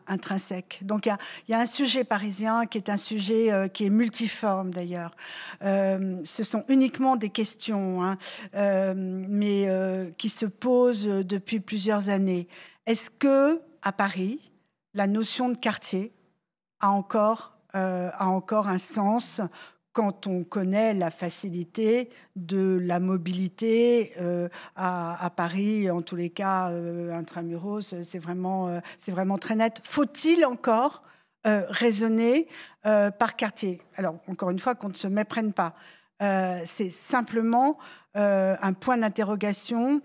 intrinsèque. 0.07 0.81
Donc 0.83 1.07
il 1.07 1.17
y, 1.49 1.55
a 1.55 1.59
un 1.59 1.67
sujet 1.67 2.05
parisien 2.05 2.67
qui 2.67 2.79
est 2.79 2.89
un 2.89 2.97
sujet 2.97 3.71
qui 3.73 3.87
est 3.87 3.91
multiforme 3.91 4.73
d'ailleurs. 4.73 5.13
ce 5.61 6.43
sont 6.43 6.65
uniquement 6.69 7.17
des 7.17 7.31
questions, 7.31 8.03
hein, 8.03 8.17
mais 8.95 9.69
qui 10.19 10.29
se 10.29 10.47
posent 10.47 11.05
depuis 11.05 11.61
plusieurs 11.61 12.09
années. 12.09 12.49
Est-ce 12.87 13.11
que 13.11 13.61
à 13.83 13.93
Paris, 13.93 14.53
la 14.95 15.07
notion 15.07 15.49
de 15.49 15.57
quartier 15.57 16.13
a 16.81 16.91
encore, 16.91 17.57
euh, 17.75 18.11
a 18.13 18.27
encore 18.27 18.69
un 18.69 18.79
sens 18.79 19.41
quand 19.93 20.27
on 20.27 20.43
connaît 20.43 20.95
la 20.95 21.11
facilité 21.11 22.11
de 22.35 22.81
la 22.83 22.99
mobilité 22.99 24.15
euh, 24.19 24.49
à, 24.75 25.31
Paris, 25.37 25.91
en 25.91 26.01
tous 26.01 26.17
les 26.17 26.31
cas, 26.31 26.71
euh, 26.71 27.13
intramuros, 27.13 27.95
c'est 28.03 28.19
vraiment, 28.19 28.81
c'est 28.99 29.13
vraiment 29.13 29.37
très 29.37 29.55
net. 29.55 29.81
Faut-il 29.85 30.45
encore 30.45 31.03
raisonner 31.45 32.49
par 32.83 33.37
quartier? 33.37 33.83
Alors, 33.97 34.15
encore 34.29 34.51
une 34.51 34.61
fois, 34.61 34.75
qu'on 34.75 34.89
ne 34.89 34.95
se 34.95 35.09
méprenne 35.09 35.53
pas. 35.53 35.75
c'est 36.21 36.89
simplement 36.89 37.77
un 38.15 38.73
point 38.73 38.97
d'interrogation 38.97 40.01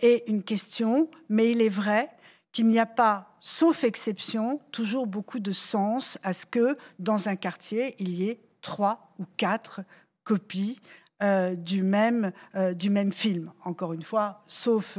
et 0.00 0.28
une 0.28 0.42
question, 0.42 1.08
mais 1.28 1.50
il 1.50 1.62
est 1.62 1.68
vrai 1.68 2.10
qu'il 2.52 2.66
n'y 2.66 2.78
a 2.78 2.86
pas, 2.86 3.36
sauf 3.40 3.84
exception, 3.84 4.60
toujours 4.72 5.06
beaucoup 5.06 5.38
de 5.38 5.52
sens 5.52 6.18
à 6.22 6.32
ce 6.32 6.46
que 6.46 6.76
dans 6.98 7.28
un 7.28 7.36
quartier, 7.36 7.94
il 7.98 8.10
y 8.10 8.28
ait 8.28 8.40
trois 8.60 9.12
ou 9.18 9.24
quatre 9.36 9.82
copies 10.24 10.80
euh, 11.22 11.54
du, 11.54 11.82
même, 11.82 12.32
euh, 12.54 12.72
du 12.72 12.88
même 12.88 13.12
film. 13.12 13.52
Encore 13.64 13.92
une 13.92 14.02
fois, 14.02 14.42
sauf, 14.46 14.98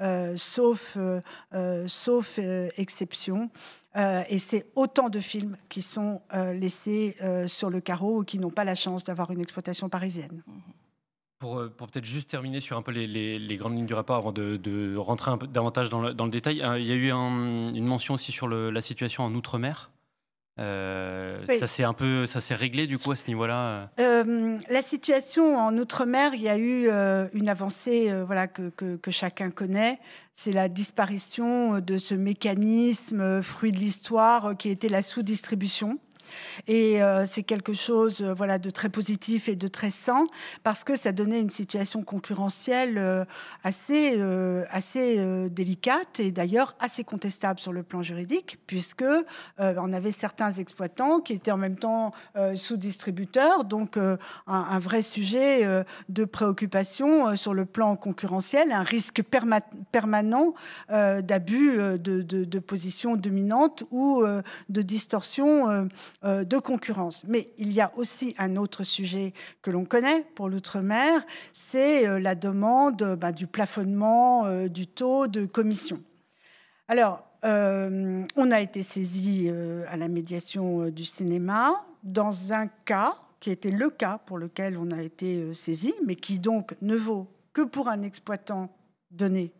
euh, 0.00 0.36
sauf, 0.36 0.96
sauf 1.86 2.38
exception. 2.76 3.50
et 3.94 4.38
c'est 4.38 4.66
autant 4.76 5.10
de 5.10 5.20
films 5.20 5.56
qui 5.68 5.82
sont 5.82 6.22
laissés 6.54 7.16
sur 7.46 7.70
le 7.70 7.80
carreau 7.80 8.20
ou 8.20 8.24
qui 8.24 8.38
n'ont 8.38 8.50
pas 8.50 8.64
la 8.64 8.74
chance 8.74 9.04
d'avoir 9.04 9.30
une 9.30 9.40
exploitation 9.40 9.88
parisienne. 9.88 10.42
Mmh. 10.46 10.52
Euh, 11.44 11.68
pour, 11.68 11.88
peut-être 11.88 12.04
juste 12.04 12.28
terminer 12.28 12.60
sur 12.60 12.76
un 12.76 12.82
peu 12.82 12.90
les, 12.90 13.56
grandes 13.56 13.76
lignes 13.76 13.86
du 13.86 13.94
rapport 13.94 14.16
avant 14.16 14.32
de, 14.32 14.96
rentrer 14.96 15.30
un 15.30 15.38
peu 15.38 15.46
davantage 15.46 15.88
dans 15.88 16.00
le, 16.00 16.30
détail, 16.30 16.62
euh, 16.62 16.78
il 16.78 16.86
y 16.86 16.92
a 16.92 16.94
eu 16.94 17.10
une 17.10 17.84
mention 17.84 18.14
aussi 18.14 18.32
sur 18.32 18.48
la 18.48 18.80
situation 18.80 19.24
en 19.24 19.34
Outre-mer. 19.34 19.90
Euh, 20.60 21.38
ça 21.60 21.68
s'est 21.68 21.84
un 21.84 21.92
peu, 21.92 22.26
ça 22.26 22.40
s'est 22.40 22.56
réglé 22.56 22.88
du 22.88 22.98
coup 22.98 23.12
à 23.12 23.16
ce 23.16 23.28
niveau-là. 23.28 23.90
la 23.96 24.82
situation 24.82 25.56
en 25.56 25.78
outre-mer, 25.78 26.34
il 26.34 26.42
y 26.42 26.48
a 26.48 26.58
eu 26.58 26.88
une 27.32 27.48
avancée, 27.48 28.12
voilà 28.26 28.48
que, 28.48 28.70
que, 28.70 29.10
chacun 29.12 29.50
connaît. 29.50 30.00
C'est 30.34 30.52
la 30.52 30.68
disparition 30.68 31.78
de 31.78 31.98
ce 31.98 32.14
mécanisme 32.14 33.42
fruit 33.42 33.70
de 33.70 33.78
l'histoire 33.78 34.56
qui 34.56 34.70
était 34.70 34.88
la 34.88 35.02
sous-distribution. 35.02 36.00
Et 36.66 37.02
euh, 37.02 37.24
c'est 37.26 37.42
quelque 37.42 37.72
chose 37.72 38.22
euh, 38.22 38.34
voilà, 38.34 38.58
de 38.58 38.70
très 38.70 38.88
positif 38.88 39.48
et 39.48 39.56
de 39.56 39.68
très 39.68 39.90
sain 39.90 40.26
parce 40.62 40.84
que 40.84 40.96
ça 40.96 41.12
donnait 41.12 41.40
une 41.40 41.50
situation 41.50 42.02
concurrentielle 42.02 42.98
euh, 42.98 43.24
assez, 43.62 44.20
assez 44.70 45.48
délicate 45.50 46.20
et 46.20 46.30
d'ailleurs 46.30 46.76
assez 46.80 47.04
contestable 47.04 47.60
sur 47.60 47.72
le 47.72 47.82
plan 47.82 48.02
juridique 48.02 48.58
puisque 48.66 49.04
on 49.58 49.92
avait 49.92 50.12
certains 50.12 50.52
exploitants 50.52 51.20
qui 51.20 51.32
étaient 51.32 51.50
en 51.50 51.56
même 51.56 51.76
temps 51.76 52.12
sous-distributeurs, 52.54 53.64
donc 53.64 53.96
un, 54.46 54.78
vrai 54.78 55.02
sujet 55.02 55.84
de 56.08 56.24
préoccupation 56.24 57.36
sur 57.36 57.54
le 57.54 57.64
plan 57.64 57.96
concurrentiel, 57.96 58.72
un 58.72 58.82
risque 58.82 59.22
permanent 59.22 60.54
d'abus 60.88 61.76
de, 61.76 62.22
de, 62.22 62.44
de, 62.44 62.58
position 62.58 63.16
dominante 63.16 63.84
ou 63.90 64.24
de 64.68 64.82
distorsion 64.82 65.88
euh, 66.24 66.42
de 66.42 66.58
concurrence. 66.58 67.22
Mais 67.28 67.52
il 67.58 67.72
y 67.72 67.80
a 67.80 67.92
aussi 67.96 68.34
un 68.38 68.56
autre 68.56 68.82
sujet 68.82 69.32
que 69.62 69.70
l'on 69.70 69.84
connaît 69.84 70.26
pour 70.34 70.48
l'outre-mer, 70.48 71.24
c'est 71.52 72.08
euh, 72.08 72.18
la 72.18 72.34
demande 72.34 73.16
bah, 73.20 73.30
du 73.30 73.46
plafonnement 73.46 74.44
euh, 74.44 74.66
du 74.66 74.88
taux 74.88 75.28
de 75.28 75.46
commission. 75.46 76.02
Alors, 76.88 77.24
on 77.44 78.50
a 78.50 78.60
été 78.60 78.82
saisi 78.82 79.48
à 79.48 79.96
la 79.96 80.08
médiation 80.08 80.88
du 80.88 81.04
cinéma 81.04 81.86
dans 82.02 82.52
un 82.52 82.66
cas 82.66 83.14
qui 83.38 83.50
était 83.50 83.70
le 83.70 83.90
cas 83.90 84.18
pour 84.26 84.38
lequel 84.38 84.76
on 84.76 84.90
a 84.90 85.00
été 85.00 85.54
saisi, 85.54 85.94
mais 86.04 86.16
qui 86.16 86.40
donc 86.40 86.74
ne 86.82 86.96
vaut 86.96 87.28
que 87.52 87.62
pour 87.62 87.86
un 87.86 88.02
exploitant 88.02 88.76
donné 89.12 89.52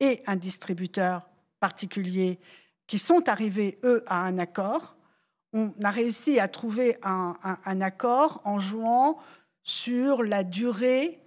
et 0.00 0.22
un 0.26 0.36
distributeur 0.36 1.30
particulier 1.60 2.38
qui 2.86 2.98
sont 2.98 3.26
arrivés, 3.26 3.78
eux, 3.84 4.04
à 4.06 4.24
un 4.26 4.36
accord 4.36 4.97
on 5.52 5.72
a 5.82 5.90
réussi 5.90 6.40
à 6.40 6.48
trouver 6.48 6.96
un, 7.02 7.34
accord 7.80 8.40
en 8.44 8.58
jouant 8.58 9.18
sur 9.62 10.22
la 10.22 10.44
durée 10.44 11.18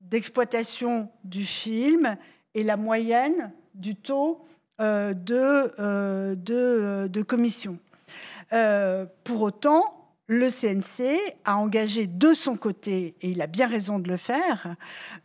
d'exploitation 0.00 1.10
du 1.24 1.44
film 1.44 2.16
et 2.54 2.64
la 2.64 2.76
moyenne 2.76 3.52
du 3.74 3.96
taux 3.96 4.44
euh, 4.80 5.14
de, 5.14 5.34
euh, 5.78 6.36
euh, 6.50 7.08
de, 7.08 7.22
commission. 7.22 7.78
pour 9.24 9.42
autant, 9.42 9.98
le 10.26 10.48
CNC 10.48 11.18
a 11.44 11.56
engagé 11.56 12.06
de 12.06 12.34
son 12.34 12.56
côté, 12.56 13.14
et 13.20 13.30
il 13.30 13.42
a 13.42 13.46
bien 13.46 13.66
raison 13.66 13.98
de 13.98 14.08
le 14.08 14.16
faire, 14.16 14.76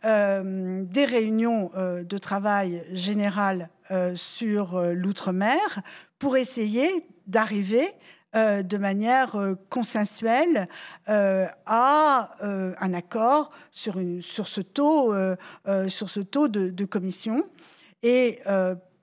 des 0.02 1.04
réunions 1.04 1.70
de 1.76 2.18
travail 2.18 2.84
général 2.92 3.70
sur 4.14 4.80
l'outre-mer 4.92 5.82
pour 6.18 6.36
essayer 6.36 6.90
d'arriver 7.26 7.94
euh, 8.36 8.62
de 8.62 8.76
manière 8.76 9.36
euh, 9.36 9.54
consensuelle 9.70 10.68
euh, 11.08 11.46
à 11.64 12.36
un 12.42 12.92
accord 12.92 13.50
sur, 13.70 13.94
ce 13.94 14.60
taux, 14.60 15.14
sur 15.88 16.10
ce 16.10 16.20
taux 16.20 16.48
de, 16.48 16.84
commission. 16.84 17.48
Et 18.02 18.40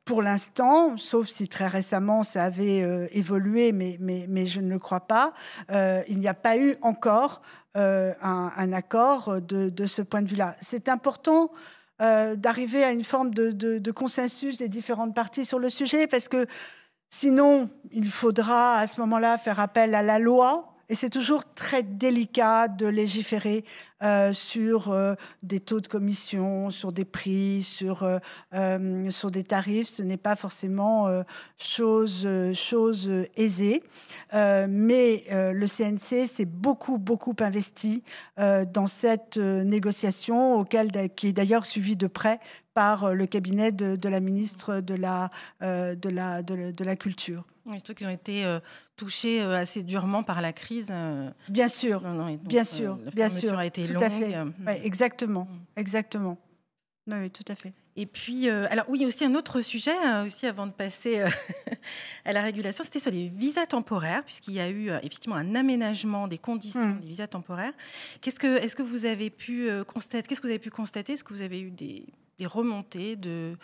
pour 0.05 0.22
l'instant, 0.22 0.98
sauf 0.98 1.27
si 1.27 1.48
très 1.48 1.67
récemment 1.67 2.22
ça 2.22 2.44
avait 2.44 3.08
évolué, 3.12 3.72
mais, 3.72 3.98
mais, 4.00 4.46
je 4.46 4.62
ne 4.62 4.70
le 4.70 4.79
crois 4.79 5.08
pas, 5.08 5.34
il 6.08 6.20
n'y 6.20 6.27
a 6.27 6.36
pas 6.36 6.58
eu 6.58 6.75
encore 6.82 7.41
un, 7.74 8.74
accord 8.74 9.41
de, 9.41 9.86
ce 9.86 10.01
point 10.01 10.22
de 10.22 10.29
vue-là. 10.29 10.55
C'est 10.62 10.88
important 10.88 11.51
d'arriver 12.00 12.84
à 12.84 12.91
une 12.91 13.03
forme 13.03 13.34
de, 13.34 13.51
de, 13.51 13.91
consensus 13.91 14.58
des 14.58 14.70
différentes 14.70 15.15
parties 15.15 15.46
sur 15.46 15.60
le 15.60 15.70
sujet 15.70 16.08
parce 16.08 16.27
que 16.27 16.46
Sinon, 17.10 17.70
il 17.92 18.12
faudra 18.12 18.78
à 18.78 18.88
ce 18.88 19.00
moment-là 19.02 19.38
faire 19.38 19.60
appel 19.60 19.96
à 19.96 20.02
la 20.02 20.20
loi 20.20 20.75
Et 20.88 20.94
c'est 20.94 21.10
toujours 21.10 21.44
très 21.56 21.82
délicat 21.82 22.68
de 22.68 22.86
légiférer 22.86 23.65
euh, 24.04 24.34
sur 24.34 24.92
euh, 24.92 25.15
des 25.42 25.60
taux 25.60 25.82
de 25.82 25.88
commission, 25.88 26.70
sur 26.70 26.92
des 26.92 27.06
prix, 27.06 27.63
sur, 27.63 28.08
euh, 28.54 29.10
sur 29.10 29.32
des 29.32 29.44
tarifs. 29.44 29.88
Ce 29.88 30.04
n'est 30.04 30.18
pas 30.18 30.36
forcément 30.36 31.24
chose, 31.58 32.27
chose 32.54 33.10
aisée. 33.36 33.84
mais 34.34 35.24
le 35.30 35.65
CNC 35.65 36.27
s'est 36.27 36.46
beaucoup, 36.46 37.00
beaucoup 37.00 37.36
investi 37.39 38.04
dans 38.38 38.88
cette 38.88 39.38
négociation, 39.38 40.60
auquel, 40.60 40.92
qui 41.15 41.27
est 41.27 41.34
d'ailleurs 41.34 41.65
suivie 41.65 41.98
de 41.98 42.08
près 42.08 42.39
par 42.74 43.13
le 43.13 43.25
cabinet 43.25 43.72
de, 43.72 44.10
la 44.10 44.20
ministre 44.20 44.82
de 44.82 44.94
la, 44.94 45.32
de 45.62 46.10
la, 46.10 46.44
de 46.44 46.84
la 46.84 46.96
Culture. 46.96 47.46
Oui, 47.66 47.78
surtout 47.78 47.96
qu'ils 47.96 48.08
ont 48.08 48.12
été 48.12 48.46
euh, 48.46 48.60
touchés 48.96 49.42
euh, 49.42 49.60
assez 49.60 49.82
durement 49.82 50.24
par 50.24 50.42
la 50.42 50.54
crise. 50.54 50.90
Euh. 50.92 51.30
bien 51.50 51.68
sûr, 51.68 52.02
bien 52.44 52.64
sûr, 52.64 52.96
bien 53.14 53.30
sûr. 53.30 53.58
a 53.58 53.66
été 53.66 53.86
tout 53.86 53.94
longue. 53.94 54.04
À 54.04 54.10
fait. 54.10 54.86
exactement, 54.86 55.46
mm. 55.46 55.80
exactement. 55.80 56.38
Oui, 57.08 57.30
tout 57.32 57.44
à 57.48 57.56
fait. 57.56 57.74
Et 57.98 58.06
puis, 58.06 58.50
alors 58.50 58.86
oui, 58.90 59.06
aussi 59.06 59.24
un 59.24 59.36
autre 59.36 59.62
sujet, 59.62 59.94
aussi 60.26 60.46
avant 60.48 60.68
de 60.68 60.74
passer 60.74 61.22
à 62.26 62.34
la 62.34 62.42
régulation, 62.42 62.84
c'était 62.84 63.00
sur 63.00 63.12
les 63.12 63.30
visas 63.30 63.68
temporaires, 63.68 64.24
puisqu'il 64.26 64.54
y 64.56 64.60
a 64.60 64.70
eu 64.70 64.90
effectivement 64.90 65.38
un 65.38 65.56
aménagement 65.56 66.28
des 66.28 66.38
conditions 66.38 66.88
mm. 66.88 67.00
des 67.00 67.08
visas 67.08 67.28
temporaires. 67.28 67.74
Qu'est-ce 68.20 68.40
que, 68.40 68.58
est-ce 68.58 68.76
que 68.76 68.84
vous 68.84 69.06
avez 69.06 69.30
pu 69.30 69.70
constater 69.88 70.28
Qu'est-ce 70.28 70.42
que 70.42 70.48
vous 70.48 70.52
avez 70.52 70.60
pu 70.60 70.72
constater? 70.72 71.14
Est-ce 71.14 71.24
que 71.24 71.34
vous 71.34 71.42
avez 71.42 71.62
eu 71.62 71.72
des, 71.72 72.06
des 72.38 72.46
remontées 72.48 73.16
de 73.16 73.56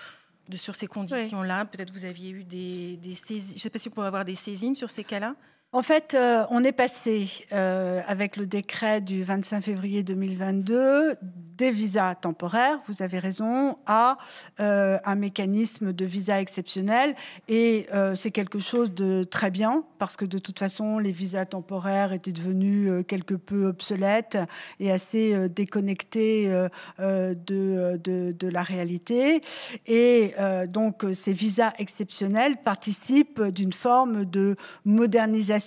sur 0.53 0.75
ces 0.75 0.87
conditions-là. 0.87 1.65
Peut-être 1.65 1.91
vous 1.91 2.05
aviez 2.05 2.31
eu 2.31 2.43
des, 2.43 2.97
des 2.97 3.13
saisines, 3.13 3.49
je 3.49 3.55
ne 3.55 3.59
sais 3.59 3.69
pas 3.69 3.79
si 3.79 3.89
vous 3.89 3.95
pouvez 3.95 4.07
avoir 4.07 4.25
des 4.25 4.35
saisines 4.35 4.75
sur 4.75 4.89
ces 4.89 5.03
cas-là 5.03 5.35
en 5.73 5.83
fait, 5.83 6.15
euh, 6.15 6.43
on 6.49 6.65
est 6.65 6.73
passé, 6.73 7.45
euh, 7.53 8.01
avec 8.05 8.35
le 8.35 8.45
décret 8.45 8.99
du 8.99 9.23
25 9.23 9.61
février 9.61 10.03
2022, 10.03 11.15
des 11.21 11.71
visas 11.71 12.15
temporaires, 12.15 12.79
vous 12.89 13.01
avez 13.01 13.19
raison, 13.19 13.77
à 13.85 14.17
euh, 14.59 14.97
un 15.05 15.15
mécanisme 15.15 15.93
de 15.93 16.03
visa 16.03 16.41
exceptionnel. 16.41 17.15
Et 17.47 17.87
c'est 18.15 18.31
quelque 18.31 18.59
chose 18.59 18.93
de 18.93 19.23
très 19.23 19.51
bien, 19.51 19.83
parce 19.99 20.17
que 20.17 20.25
de 20.25 20.39
toute 20.39 20.59
façon, 20.59 20.97
les 20.97 21.11
visas 21.11 21.45
temporaires 21.45 22.13
étaient 22.13 22.31
devenus 22.31 23.05
quelque 23.07 23.35
peu 23.35 23.67
obsolètes 23.67 24.37
et 24.79 24.91
assez 24.91 25.49
déconnectés 25.49 26.49
de, 26.97 28.49
la 28.49 28.63
réalité. 28.63 29.41
Et 29.85 30.33
donc, 30.67 31.05
ces 31.13 31.33
visas 31.33 31.73
exceptionnels 31.77 32.57
participent 32.57 33.43
d'une 33.43 33.73
forme 33.73 34.25
de 34.25 34.55
modernisation 34.83 35.60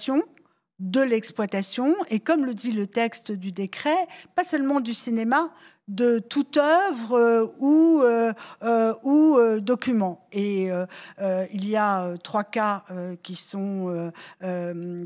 de 0.80 1.00
l'exploitation 1.00 1.94
et 2.10 2.20
comme 2.20 2.44
le 2.44 2.54
dit 2.54 2.72
le 2.72 2.86
texte 2.86 3.32
du 3.32 3.52
décret, 3.52 4.08
pas 4.34 4.44
seulement 4.44 4.80
du 4.80 4.92
cinéma, 4.92 5.52
de 5.88 6.18
toute 6.18 6.56
œuvre 6.56 7.12
euh, 7.18 7.46
ou, 7.58 8.00
euh, 8.02 8.32
euh, 8.62 8.94
ou 9.02 9.38
document. 9.60 10.26
Et 10.32 10.68
il 11.52 11.68
y 11.68 11.76
a 11.76 12.16
trois 12.24 12.42
cas 12.42 12.82
qui 13.22 13.36
sont, 13.36 14.10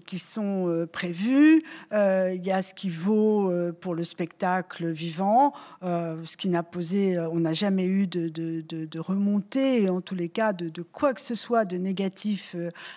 qui 0.07 0.19
sont 0.19 0.89
prévus. 0.91 1.63
il 1.93 2.41
y 2.43 2.51
a 2.51 2.63
ce 2.63 2.73
qui 2.73 2.89
vaut 2.89 3.53
pour 3.79 3.95
le 3.95 4.05
spectacle 4.05 4.89
vivant, 4.89 5.53
ce 5.83 6.37
qui 6.39 6.49
n'a 6.49 6.63
posé, 6.63 7.19
on 7.19 7.41
n'a 7.41 7.53
jamais 7.53 7.85
eu 7.85 8.07
de, 8.07 8.31
de, 8.31 8.63
de, 8.63 8.99
remontée, 8.99 9.91
en 9.91 10.01
tous 10.01 10.15
les 10.15 10.31
cas, 10.31 10.55
de, 10.55 10.71
de, 10.71 10.81
quoi 10.81 11.13
que 11.13 11.21
ce 11.21 11.35
soit 11.35 11.67
de 11.67 11.77
négatif 11.77 12.57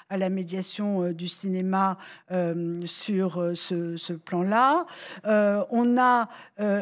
à 0.09 0.15
la 0.15 0.29
médiation 0.29 1.11
du 1.11 1.27
cinéma 1.27 1.97
sur 2.85 3.51
ce, 3.55 3.97
ce 3.97 4.13
plan-là. 4.13 4.85
on 5.69 5.97
a 5.97 6.29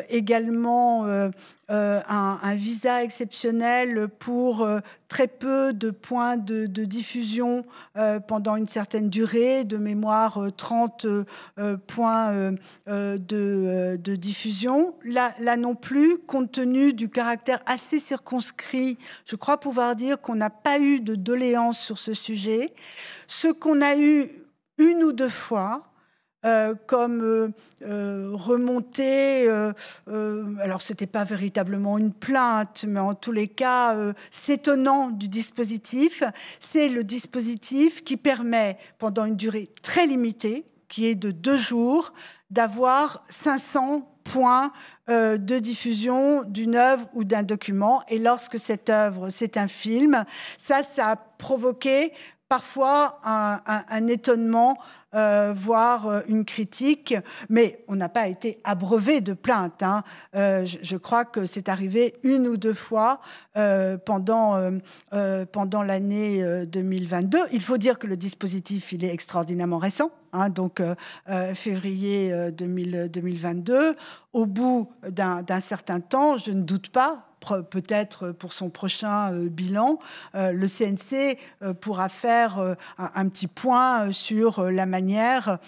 également 0.09 0.88
euh, 1.05 1.29
euh, 1.69 2.01
un, 2.07 2.55
visa 2.55 3.03
exceptionnel 3.03 4.07
pour 4.07 4.63
euh, 4.63 4.79
très 5.07 5.27
peu 5.27 5.71
de 5.71 5.91
points 5.91 6.35
de, 6.35 6.65
diffusion 6.65 7.63
pendant 8.27 8.55
une 8.55 8.67
certaine 8.67 9.09
durée, 9.09 9.65
de 9.65 9.77
mémoire 9.77 10.39
30 10.57 11.05
points 11.85 12.53
de, 12.87 14.15
diffusion. 14.15 14.95
Là, 15.03 15.35
là 15.39 15.57
non 15.57 15.75
plus, 15.75 16.17
compte 16.17 16.51
tenu 16.51 16.93
du 16.93 17.09
caractère 17.09 17.61
assez 17.67 17.99
circonscrit, 17.99 18.97
je 19.25 19.35
crois 19.35 19.59
pouvoir 19.59 19.95
dire 19.95 20.19
qu'on 20.19 20.35
n'a 20.35 20.49
pas 20.49 20.79
eu 20.79 20.99
de 20.99 21.15
doléances 21.15 21.79
sur 21.79 21.97
ce 21.97 22.13
sujet. 22.13 22.73
Ce 23.27 23.47
qu'on 23.47 23.81
a 23.81 23.95
eu 23.95 24.29
une 24.79 25.03
ou 25.03 25.11
deux 25.11 25.29
fois, 25.29 25.88
euh, 26.45 26.73
comme 26.87 27.21
euh, 27.21 27.49
euh, 27.81 28.31
remonter, 28.33 29.49
alors 30.61 30.81
ce 30.81 30.93
n'était 30.93 31.05
pas 31.05 31.25
véritablement 31.25 31.97
une 31.97 32.13
plainte, 32.13 32.85
mais 32.87 33.01
en 33.01 33.13
tous 33.13 33.33
les 33.33 33.49
cas, 33.49 33.95
s'étonnant 34.31 35.09
du 35.09 35.27
dispositif, 35.27 36.23
c'est 36.59 36.87
le 36.87 37.03
dispositif 37.03 38.03
qui 38.03 38.15
permet, 38.15 38.77
pendant 38.99 39.25
une 39.25 39.35
durée 39.35 39.69
très 39.81 40.07
limitée, 40.07 40.65
qui 40.87 41.07
est 41.07 41.15
de 41.15 41.31
deux 41.31 41.57
jours, 41.57 42.13
d'avoir 42.51 43.25
500 43.29 44.09
points 44.23 44.71
de 45.07 45.59
diffusion 45.59 46.43
d'une 46.43 46.75
œuvre 46.75 47.07
ou 47.13 47.23
d'un 47.23 47.43
document. 47.43 48.01
Et 48.07 48.17
lorsque 48.17 48.57
cette 48.57 48.89
œuvre, 48.89 49.29
c'est 49.29 49.57
un 49.57 49.67
film, 49.67 50.23
ça, 50.57 50.83
ça 50.83 51.09
a 51.09 51.15
provoqué 51.15 52.13
parfois 52.47 53.19
un 53.23 54.07
étonnement 54.07 54.77
euh, 55.15 55.53
voire 55.55 56.07
euh, 56.07 56.21
une 56.27 56.45
critique, 56.45 57.15
mais 57.49 57.83
on 57.87 57.95
n'a 57.95 58.09
pas 58.09 58.27
été 58.27 58.59
abreuvé 58.63 59.21
de 59.21 59.33
plaintes. 59.33 59.81
Hein. 59.81 60.03
Euh, 60.35 60.65
je, 60.65 60.97
crois 60.97 61.25
que 61.25 61.45
c'est 61.45 61.67
arrivé 61.67 62.13
une 62.21 62.47
ou 62.47 62.57
deux 62.57 62.75
fois 62.75 63.19
pendant, 64.05 64.71
pendant 65.51 65.83
l'année 65.83 66.65
2022. 66.65 67.39
Il 67.51 67.61
faut 67.61 67.77
dire 67.77 67.99
que 67.99 68.07
le 68.07 68.15
dispositif, 68.15 68.93
il 68.93 69.03
est 69.03 69.13
extraordinairement 69.13 69.79
récent. 69.79 70.11
Hein, 70.31 70.49
donc 70.49 70.81
février 71.55 72.51
2022. 72.51 73.95
Au 74.31 74.45
bout 74.45 74.89
d'un 75.09 75.59
certain 75.59 75.99
temps, 75.99 76.37
je 76.37 76.51
ne 76.51 76.61
doute 76.61 76.89
pas, 76.89 77.28
peut-être 77.39 78.31
pour 78.31 78.53
son 78.53 78.69
prochain 78.69 79.33
euh, 79.33 79.49
bilan, 79.49 79.99
euh, 80.35 80.51
le 80.51 80.67
CNC 80.67 81.37
euh, 81.61 81.73
pourra 81.73 82.09
faire 82.09 82.75
un, 82.97 83.29
petit 83.29 83.47
point 83.47 84.11
sur 84.11 84.63
la 84.63 84.85
manière 84.85 85.59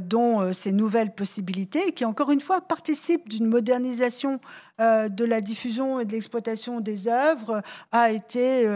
dont 0.00 0.52
ces 0.52 0.72
nouvelles 0.72 1.12
possibilités, 1.12 1.92
qui 1.92 2.04
encore 2.04 2.30
une 2.30 2.40
fois 2.40 2.60
participent 2.60 3.28
d'une 3.28 3.46
modernisation 3.46 4.40
de 4.78 5.24
la 5.24 5.40
diffusion 5.40 6.00
et 6.00 6.04
de 6.04 6.12
l'exploitation 6.12 6.80
des 6.80 7.08
œuvres, 7.08 7.62
a 7.90 8.10
été, 8.10 8.68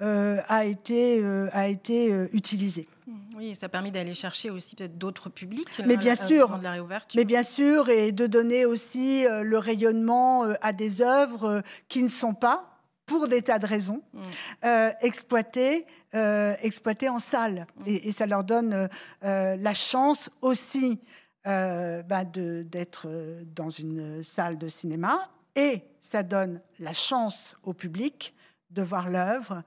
a 0.00 0.64
été, 0.64 1.24
a 1.52 1.68
été 1.68 2.26
utilisée. 2.32 2.88
Oui, 3.34 3.54
ça 3.54 3.68
permet 3.68 3.90
d'aller 3.90 4.14
chercher 4.14 4.50
aussi 4.50 4.76
peut-être 4.76 4.96
d'autres 4.96 5.28
publics. 5.28 5.68
Mais 5.84 5.96
bien 5.96 6.14
sûr, 6.14 6.58
de 6.58 6.62
la 6.62 6.72
réouverture. 6.72 7.18
mais 7.18 7.24
bien 7.24 7.42
sûr, 7.42 7.88
et 7.88 8.12
de 8.12 8.26
donner 8.26 8.64
aussi 8.64 9.26
euh, 9.26 9.42
le 9.42 9.58
rayonnement 9.58 10.44
euh, 10.44 10.54
à 10.60 10.72
des 10.72 11.02
œuvres 11.02 11.44
euh, 11.44 11.60
qui 11.88 12.02
ne 12.02 12.08
sont 12.08 12.34
pas, 12.34 12.78
pour 13.06 13.26
des 13.26 13.42
tas 13.42 13.58
de 13.58 13.66
raisons, 13.66 14.02
mm. 14.14 14.90
exploitées, 15.00 15.86
exploitées 16.12 17.08
en 17.08 17.18
salle. 17.18 17.66
Mm. 17.78 17.82
Et, 17.86 18.12
ça 18.12 18.26
leur 18.26 18.44
donne 18.44 18.88
la 19.22 19.74
chance 19.74 20.30
aussi 20.40 21.00
bah, 21.44 22.24
d'être 22.24 23.08
dans 23.54 23.70
une 23.70 24.22
salle 24.22 24.56
de 24.56 24.68
cinéma, 24.68 25.28
et 25.56 25.82
ça 26.00 26.22
donne 26.22 26.60
la 26.78 26.92
chance 26.92 27.56
au 27.64 27.74
public 27.74 28.34
de 28.70 28.82
voir 28.82 29.10
l'œuvre. 29.10 29.62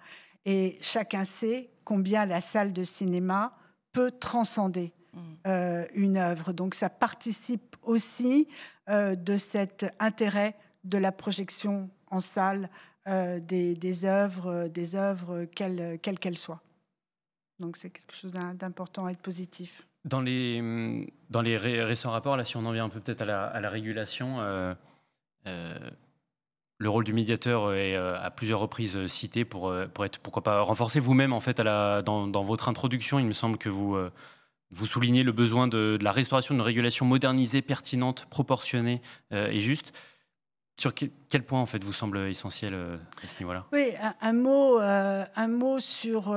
Et 0.45 0.77
chacun 0.81 1.25
sait 1.25 1.69
combien 1.85 2.25
la 2.25 2.41
salle 2.41 2.73
de 2.73 2.83
cinéma 2.83 3.55
peut 3.93 4.11
transcender 4.11 4.91
mm. 5.13 5.19
euh, 5.47 5.85
une 5.93 6.17
œuvre. 6.17 6.51
Donc 6.51 6.75
ça 6.75 6.89
participe 6.89 7.77
aussi 7.83 8.49
euh, 8.89 9.15
de 9.15 9.37
cet 9.37 9.85
intérêt 9.99 10.55
de 10.83 10.97
la 10.97 11.11
projection 11.11 11.89
en 12.11 12.19
salle 12.19 12.69
euh, 13.07 13.39
des, 13.39 13.75
des, 13.75 14.05
œuvres, 14.05 14.67
des 14.67 14.95
œuvres 14.95 15.45
quelles 15.45 15.99
qu'elles 15.99 16.37
soient. 16.37 16.61
Donc 17.59 17.77
c'est 17.77 17.89
quelque 17.89 18.13
chose 18.13 18.33
d'important 18.55 19.07
et 19.07 19.13
de 19.13 19.19
positif. 19.19 19.87
Dans 20.03 20.21
les, 20.21 21.07
dans 21.29 21.41
les 21.41 21.57
récents 21.57 22.11
rapports, 22.11 22.37
là, 22.37 22.43
si 22.43 22.57
on 22.57 22.65
en 22.65 22.71
vient 22.73 22.85
un 22.85 22.89
peu 22.89 22.99
peut-être 22.99 23.21
à 23.21 23.25
la, 23.25 23.45
à 23.45 23.59
la 23.59 23.69
régulation, 23.69 24.37
le 26.77 26.89
rôle 26.89 27.05
du 27.05 27.13
médiateur 27.13 27.73
est 27.73 27.95
euh, 27.95 28.19
à 28.21 28.31
plusieurs 28.31 28.59
reprises 28.59 28.97
euh, 28.97 29.07
cité 29.07 29.45
pour, 29.45 29.69
euh, 29.69 29.87
pour 29.87 30.03
être, 30.05 30.19
pourquoi 30.19 30.43
pas, 30.43 30.61
renforcer 30.61 30.99
vous-même 30.99 31.31
en 31.31 31.39
fait 31.39 31.61
dans, 31.61 32.43
votre 32.43 32.67
introduction. 32.67 33.19
Il 33.19 33.25
me 33.25 33.33
semble 33.33 33.57
que 33.57 33.69
vous, 33.69 33.97
vous 34.71 34.85
soulignez 34.85 35.23
le 35.23 35.31
besoin 35.31 35.67
de, 35.67 35.97
la 36.01 36.11
restauration 36.11 36.53
d'une 36.53 36.63
régulation 36.63 37.05
modernisée, 37.05 37.61
pertinente, 37.61 38.25
proportionnée 38.29 39.01
et 39.31 39.59
juste. 39.61 39.93
Sur 40.77 40.93
quel, 40.93 41.43
point 41.43 41.61
en 41.61 41.65
fait 41.65 41.81
vous 41.83 41.93
semble 41.93 42.19
essentiel 42.19 42.75
à 43.23 43.27
ce 43.27 43.39
niveau-là? 43.39 43.65
Oui, 43.71 43.91
un, 44.21 44.33
mot, 44.33 44.77
un 44.79 45.47
mot 45.47 45.79
sur, 45.79 46.35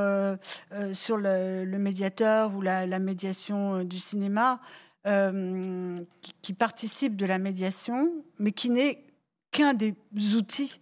sur 0.93 1.17
le, 1.17 1.79
médiateur 1.79 2.55
ou 2.55 2.63
la 2.63 2.99
médiation 2.99 3.85
du 3.85 3.99
cinéma. 3.99 4.61
qui, 5.05 6.53
participe 6.55 7.17
de 7.17 7.27
la 7.27 7.39
médiation, 7.39 8.13
mais 8.39 8.53
qui 8.53 8.71
n'est 8.71 9.08
qu'un 9.51 9.75
des 9.75 9.95
outils 10.35 10.81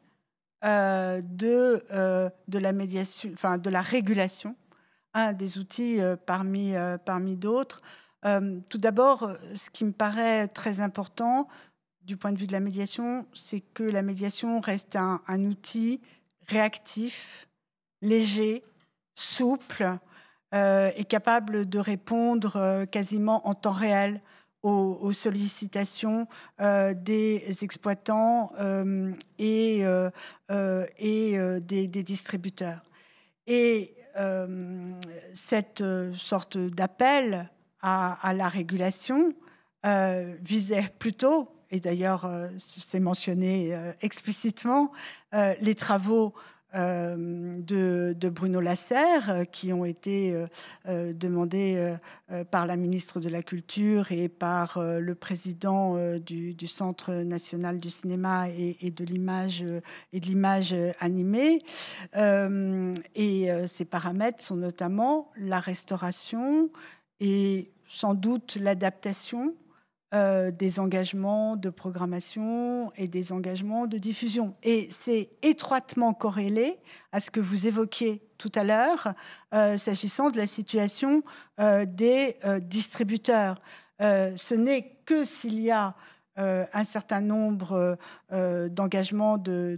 de, 0.62 1.84
de 2.48 2.58
la 2.58 2.72
médiation, 2.72 3.30
enfin 3.34 3.58
de 3.58 3.70
la 3.70 3.82
régulation, 3.82 4.56
un 5.14 5.32
des 5.32 5.58
outils 5.58 5.98
parmi, 6.26 6.74
parmi 7.04 7.36
d'autres. 7.36 7.80
tout 8.22 8.78
d'abord, 8.78 9.30
ce 9.54 9.70
qui 9.70 9.84
me 9.84 9.92
paraît 9.92 10.48
très 10.48 10.80
important 10.80 11.48
du 12.02 12.16
point 12.16 12.32
de 12.32 12.38
vue 12.38 12.46
de 12.46 12.52
la 12.52 12.60
médiation, 12.60 13.26
c'est 13.32 13.60
que 13.60 13.82
la 13.82 14.02
médiation 14.02 14.60
reste 14.60 14.96
un, 14.96 15.20
un 15.28 15.40
outil 15.42 16.00
réactif, 16.48 17.48
léger, 18.02 18.64
souple 19.16 19.98
euh, 20.54 20.92
et 20.96 21.04
capable 21.04 21.68
de 21.68 21.78
répondre 21.78 22.56
euh, 22.56 22.86
quasiment 22.86 23.48
en 23.48 23.54
temps 23.54 23.72
réel 23.72 24.20
aux, 24.66 25.12
sollicitations 25.12 26.26
euh, 26.60 26.94
des 26.94 27.44
exploitants 27.62 28.52
et, 29.38 29.84
et 30.98 31.60
des, 31.60 32.02
distributeurs. 32.02 32.82
Et 33.46 33.94
cette 35.34 35.84
sorte 36.14 36.58
d'appel 36.58 37.50
à, 37.80 38.32
la 38.34 38.48
régulation 38.48 39.34
visait 40.42 40.90
plutôt, 40.98 41.48
et 41.70 41.80
d'ailleurs 41.80 42.28
c'est 42.58 43.00
mentionné 43.00 43.76
explicitement, 44.00 44.90
les 45.32 45.74
travaux 45.74 46.34
euh, 46.74 47.52
de, 47.56 48.28
Bruno 48.28 48.60
Lasserre, 48.60 49.30
euh, 49.30 49.44
qui 49.44 49.72
ont 49.72 49.84
été 49.84 50.46
euh, 50.88 51.12
demandés 51.12 51.96
par 52.50 52.66
la 52.66 52.76
ministre 52.76 53.20
de 53.20 53.28
la 53.28 53.42
Culture 53.42 54.10
et 54.10 54.28
par 54.28 54.80
le 54.80 55.14
président 55.14 55.96
du, 56.18 56.66
Centre 56.66 57.12
national 57.12 57.78
du 57.78 57.88
cinéma 57.88 58.48
et, 58.50 58.90
de 58.90 59.04
l'image 59.04 59.64
et 60.12 60.20
de 60.20 60.26
l'image 60.26 60.74
animée. 60.98 61.60
et 62.14 63.48
ces 63.66 63.84
paramètres 63.84 64.42
sont 64.42 64.56
notamment 64.56 65.30
la 65.36 65.60
restauration 65.60 66.70
et 67.20 67.70
sans 67.88 68.14
doute 68.14 68.56
l'adaptation 68.60 69.54
euh, 70.14 70.52
des 70.52 70.78
engagements 70.78 71.56
de 71.56 71.68
programmation 71.68 72.92
et 72.94 73.08
des 73.08 73.32
engagements 73.32 73.88
de 73.88 73.98
diffusion. 73.98 74.54
Et 74.62 74.86
c'est 74.88 75.30
étroitement 75.42 76.14
corrélé 76.14 76.78
à 77.10 77.18
ce 77.18 77.32
que 77.32 77.40
vous 77.40 77.66
évoquiez 77.66 78.22
tout 78.38 78.52
à 78.54 78.62
l'heure, 78.62 79.14
euh, 79.52 79.76
s'agissant 79.76 80.30
de 80.30 80.36
la 80.36 80.46
situation 80.46 81.24
euh, 81.58 81.86
des 81.86 82.36
distributeurs. 82.60 83.60
ce 83.98 84.54
n'est 84.54 84.96
que 85.06 85.24
s'il 85.24 85.60
y 85.60 85.72
a 85.72 85.96
un 86.36 86.84
certain 86.84 87.20
nombre 87.20 87.98
d'engagements 88.30 89.38
de, 89.38 89.76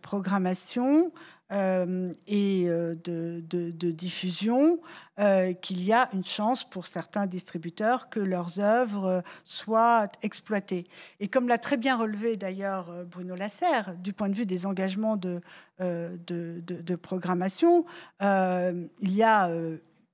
programmation 0.00 1.12
euh, 1.54 2.12
et 2.26 2.64
euh, 2.68 2.96
de, 3.04 3.90
diffusion, 3.90 4.80
euh, 5.20 5.52
qu'il 5.52 5.84
y 5.84 5.92
a 5.92 6.08
une 6.12 6.24
chance 6.24 6.64
pour 6.64 6.86
certains 6.86 7.26
distributeurs 7.26 8.08
que 8.08 8.18
leurs 8.18 8.58
œuvres 8.58 9.22
soient 9.44 10.08
exploitées. 10.22 10.86
Et 11.20 11.28
comme 11.28 11.46
l'a 11.46 11.58
très 11.58 11.76
bien 11.76 11.96
relevé 11.96 12.36
d'ailleurs 12.36 12.92
Bruno 13.06 13.36
Lasserre, 13.36 13.94
du 13.96 14.12
point 14.12 14.28
de 14.28 14.34
vue 14.34 14.46
des 14.46 14.66
engagements 14.66 15.16
de, 15.16 15.40
de, 15.78 16.96
programmation, 16.96 17.84
il 18.20 18.88
y 19.00 19.22
a 19.22 19.50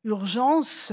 urgence 0.05 0.92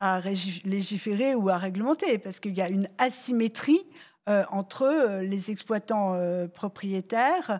à 0.00 0.20
légiférer 0.64 1.34
ou 1.34 1.48
à 1.48 1.58
réglementer, 1.58 2.18
parce 2.18 2.40
qu'il 2.40 2.54
y 2.54 2.62
a 2.62 2.68
une 2.68 2.88
asymétrie 2.98 3.84
euh, 4.28 4.44
entre 4.52 4.82
euh, 4.84 5.22
les 5.22 5.50
exploitants 5.50 6.14
euh, 6.14 6.46
propriétaires 6.46 7.58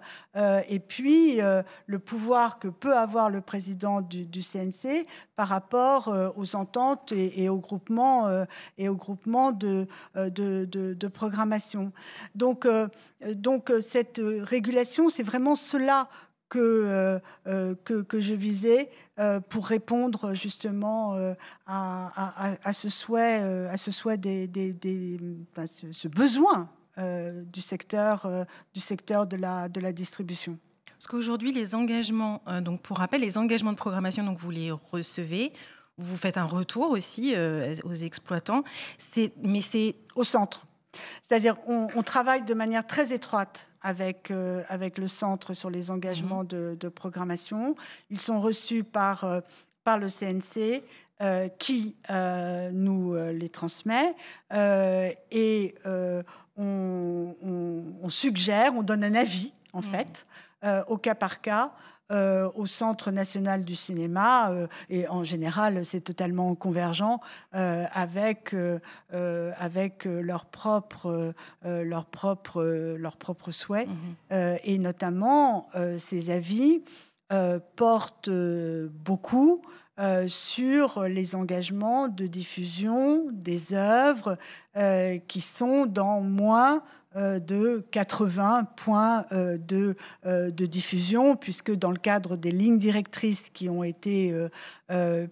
et 0.68 0.79
puis 0.79 1.40
le 1.87 1.98
pouvoir 1.98 2.59
que 2.59 2.68
peut 2.68 2.96
avoir 2.96 3.31
le 3.31 3.40
président 3.40 4.01
du, 4.01 4.42
CNC 4.42 5.07
par 5.37 5.48
rapport 5.48 6.14
aux 6.37 6.57
ententes 6.57 7.12
et, 7.12 7.48
aux 7.48 7.59
groupements 7.59 8.44
et 8.79 8.88
aux 8.88 8.94
groupements 8.94 9.53
de, 9.53 9.87
de, 10.14 10.64
de 10.64 11.09
programmation. 11.09 11.92
Donc, 12.35 12.66
donc 13.35 13.72
cette 13.81 14.20
régulation, 14.22 15.11
c'est 15.11 15.22
vraiment 15.22 15.57
cela 15.57 16.09
que, 16.53 17.21
que, 17.85 18.03
que, 18.03 18.21
je 18.21 18.35
visais 18.35 18.91
pour 19.49 19.67
répondre 19.67 20.35
justement 20.35 21.17
à, 21.67 22.73
ce 22.73 22.88
souhait, 22.88 23.69
à 23.69 23.77
ce 23.77 23.91
souhait 23.91 24.19
des, 24.19 24.47
des, 24.47 25.19
ce, 25.67 26.09
besoin 26.09 26.69
du 26.99 27.61
secteur, 27.61 28.47
du 28.75 28.81
secteur 28.81 29.27
de 29.27 29.37
la, 29.37 29.69
de 29.69 29.81
la 29.81 29.93
distribution. 29.93 30.59
Parce 30.99 31.07
qu'aujourd'hui, 31.07 31.53
les 31.53 31.75
engagements, 31.75 32.43
donc 32.61 32.83
pour 32.83 32.99
rappel, 32.99 33.23
les 33.23 33.38
engagements 33.38 33.73
de 33.73 33.79
programmation, 33.79 34.23
donc 34.23 34.38
vous 34.38 34.51
les 34.51 34.71
recevez, 34.71 35.53
vous 35.97 36.17
faites 36.17 36.37
un 36.37 36.45
retour 36.45 36.91
aussi 36.91 37.35
aux 37.85 37.95
exploitants, 37.95 38.62
mais 39.43 39.62
c'est 39.62 39.97
au 40.15 40.25
centre. 40.25 40.67
C'est-à-dire, 41.23 41.57
on, 41.67 41.88
on, 41.95 42.03
travaille 42.03 42.43
de 42.43 42.55
manière 42.55 42.87
très 42.87 43.12
étroite 43.12 43.69
avec, 43.83 44.31
euh, 44.31 44.62
avec 44.68 44.99
le 44.99 45.09
centre 45.09 45.55
sur 45.55 45.71
les 45.71 45.90
engagements 45.90 46.42
mhm. 46.42 46.77
de, 46.77 46.88
programmation. 46.88 47.77
Ils 48.11 48.21
sont 48.21 48.40
reçus 48.40 48.85
par, 48.85 49.25
euh, 49.25 49.40
par 49.85 49.99
le 49.99 50.09
CNC 50.09 50.83
euh, 51.21 51.49
qui 51.59 51.97
nous 52.73 53.14
les 53.14 53.49
transmet 53.49 54.14
et 54.51 55.75
on, 56.57 57.35
on, 58.03 58.09
suggère, 58.09 58.73
on 58.75 58.83
donne 58.83 59.05
un 59.05 59.14
avis 59.14 59.53
en 59.73 59.83
mhm. 59.83 59.90
fait 59.90 60.27
au 60.88 60.97
cas 60.97 61.14
par 61.14 61.40
cas 61.40 61.73
euh, 62.11 62.51
au 62.57 62.67
Centre 62.67 63.11
national 63.11 63.65
du 63.65 63.75
cinéma, 63.75 64.51
euh, 64.51 64.67
et 64.91 65.09
en 65.09 65.25
général, 65.25 65.83
c'est 65.85 66.03
totalement 66.03 66.55
convergent 66.55 67.21
euh, 67.55 67.87
avec, 67.93 68.55
avec 69.12 70.05
leurs 70.05 70.47
propres, 70.47 71.33
leur 71.65 72.07
propre, 72.07 72.62
leur 72.99 73.17
propre 73.17 73.51
souhaits. 73.51 73.88
Mhm. 73.88 74.59
et 74.65 74.79
notamment, 74.79 75.69
ces 75.97 76.31
avis 76.31 76.83
portent 77.77 78.31
beaucoup 78.31 79.62
sur 80.27 81.03
les 81.05 81.35
engagements 81.35 82.09
de 82.09 82.27
diffusion 82.27 83.27
des 83.33 83.75
œuvres 83.75 84.38
qui 85.29 85.41
sont 85.41 85.87
dans 85.87 86.21
moins 86.21 86.83
de 87.16 87.85
80 87.90 88.64
points 88.77 89.27
euh, 89.33 89.59
de, 89.59 89.96
euh, 90.27 90.51
de, 90.51 90.66
diffusion, 90.66 91.37
puisque 91.37 91.72
dans 91.72 91.90
le 91.90 91.98
cadre 91.98 92.37
des 92.37 92.51
lignes 92.51 92.79
directrices 92.79 93.51
qui 93.53 93.68
ont 93.68 93.83
été 93.83 94.35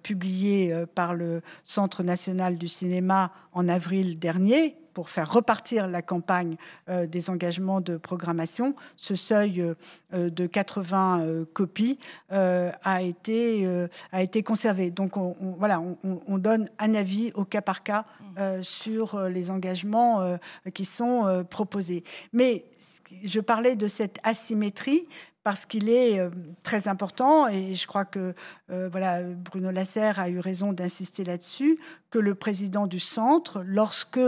publiées 0.02 0.84
par 0.94 1.14
le 1.14 1.42
Centre 1.64 2.02
national 2.02 2.56
du 2.56 2.66
cinéma 2.66 3.30
en 3.52 3.68
avril 3.68 4.18
dernier, 4.18 4.76
pour 5.00 5.08
faire 5.08 5.32
repartir 5.32 5.86
la 5.86 6.02
campagne 6.02 6.58
euh, 6.90 7.06
des 7.06 7.30
engagements 7.30 7.80
de 7.80 7.96
programmation, 7.96 8.74
ce 8.96 9.14
seuil 9.14 9.62
euh, 9.62 9.72
euh, 10.12 10.28
de 10.28 10.46
80 10.46 11.46
copies 11.54 11.98
a, 12.28 13.00
été, 13.00 13.66
a 14.12 14.22
été 14.22 14.42
conservé. 14.42 14.90
Donc 14.90 15.16
on, 15.16 15.34
voilà, 15.58 15.80
on, 15.80 16.36
donne 16.36 16.68
un 16.78 16.94
avis 16.94 17.32
au 17.34 17.46
cas 17.46 17.62
par 17.62 17.82
cas 17.82 18.04
sur 18.60 19.22
les 19.22 19.50
engagements 19.50 20.38
qui 20.74 20.84
sont 20.84 21.44
proposés. 21.48 22.04
Mais 22.32 22.64
je 23.24 23.40
parlais 23.40 23.76
de 23.76 23.88
cette 23.88 24.18
asymétrie 24.22 25.06
parce 25.42 25.64
qu'il 25.64 25.88
est 25.88 26.20
très 26.62 26.88
important, 26.88 27.48
et 27.48 27.74
je 27.74 27.86
crois 27.86 28.04
que 28.04 28.34
voilà, 28.68 29.22
Bruno 29.22 29.70
Lasserre 29.70 30.20
a 30.20 30.28
eu 30.28 30.38
raison 30.38 30.72
d'insister 30.72 31.24
là-dessus, 31.24 31.78
que 32.10 32.18
le 32.18 32.34
président 32.34 32.86
du 32.86 33.00
centre, 33.00 33.62
lorsque 33.64 34.20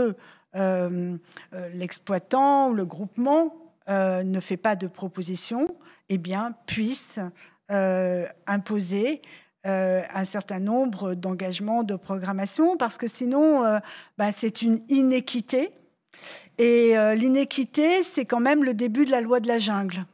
l'exploitant 0.53 2.69
ou 2.69 2.73
le 2.73 2.85
groupement 2.85 3.55
euh, 3.89 4.23
ne 4.23 4.39
fait 4.39 4.57
pas 4.57 4.75
de 4.75 4.87
proposition, 4.87 5.75
eh 6.09 6.17
bien, 6.17 6.55
puisse 6.67 7.19
imposer 8.47 9.21
un 9.65 10.25
certain 10.25 10.59
nombre 10.59 11.15
d'engagements 11.15 11.83
de 11.83 11.95
programmation, 11.95 12.77
parce 12.77 12.97
que 12.97 13.07
sinon, 13.07 13.79
bah, 14.17 14.31
c'est 14.31 14.61
une 14.61 14.81
inéquité. 14.89 15.71
Et 16.59 16.93
l'inéquité, 17.15 18.03
c'est 18.03 18.25
quand 18.25 18.41
même 18.41 18.63
le 18.63 18.75
début 18.75 19.05
de 19.05 19.11
la 19.11 19.21
loi 19.21 19.39
de 19.39 19.47
la 19.47 19.57
jungle. 19.57 20.05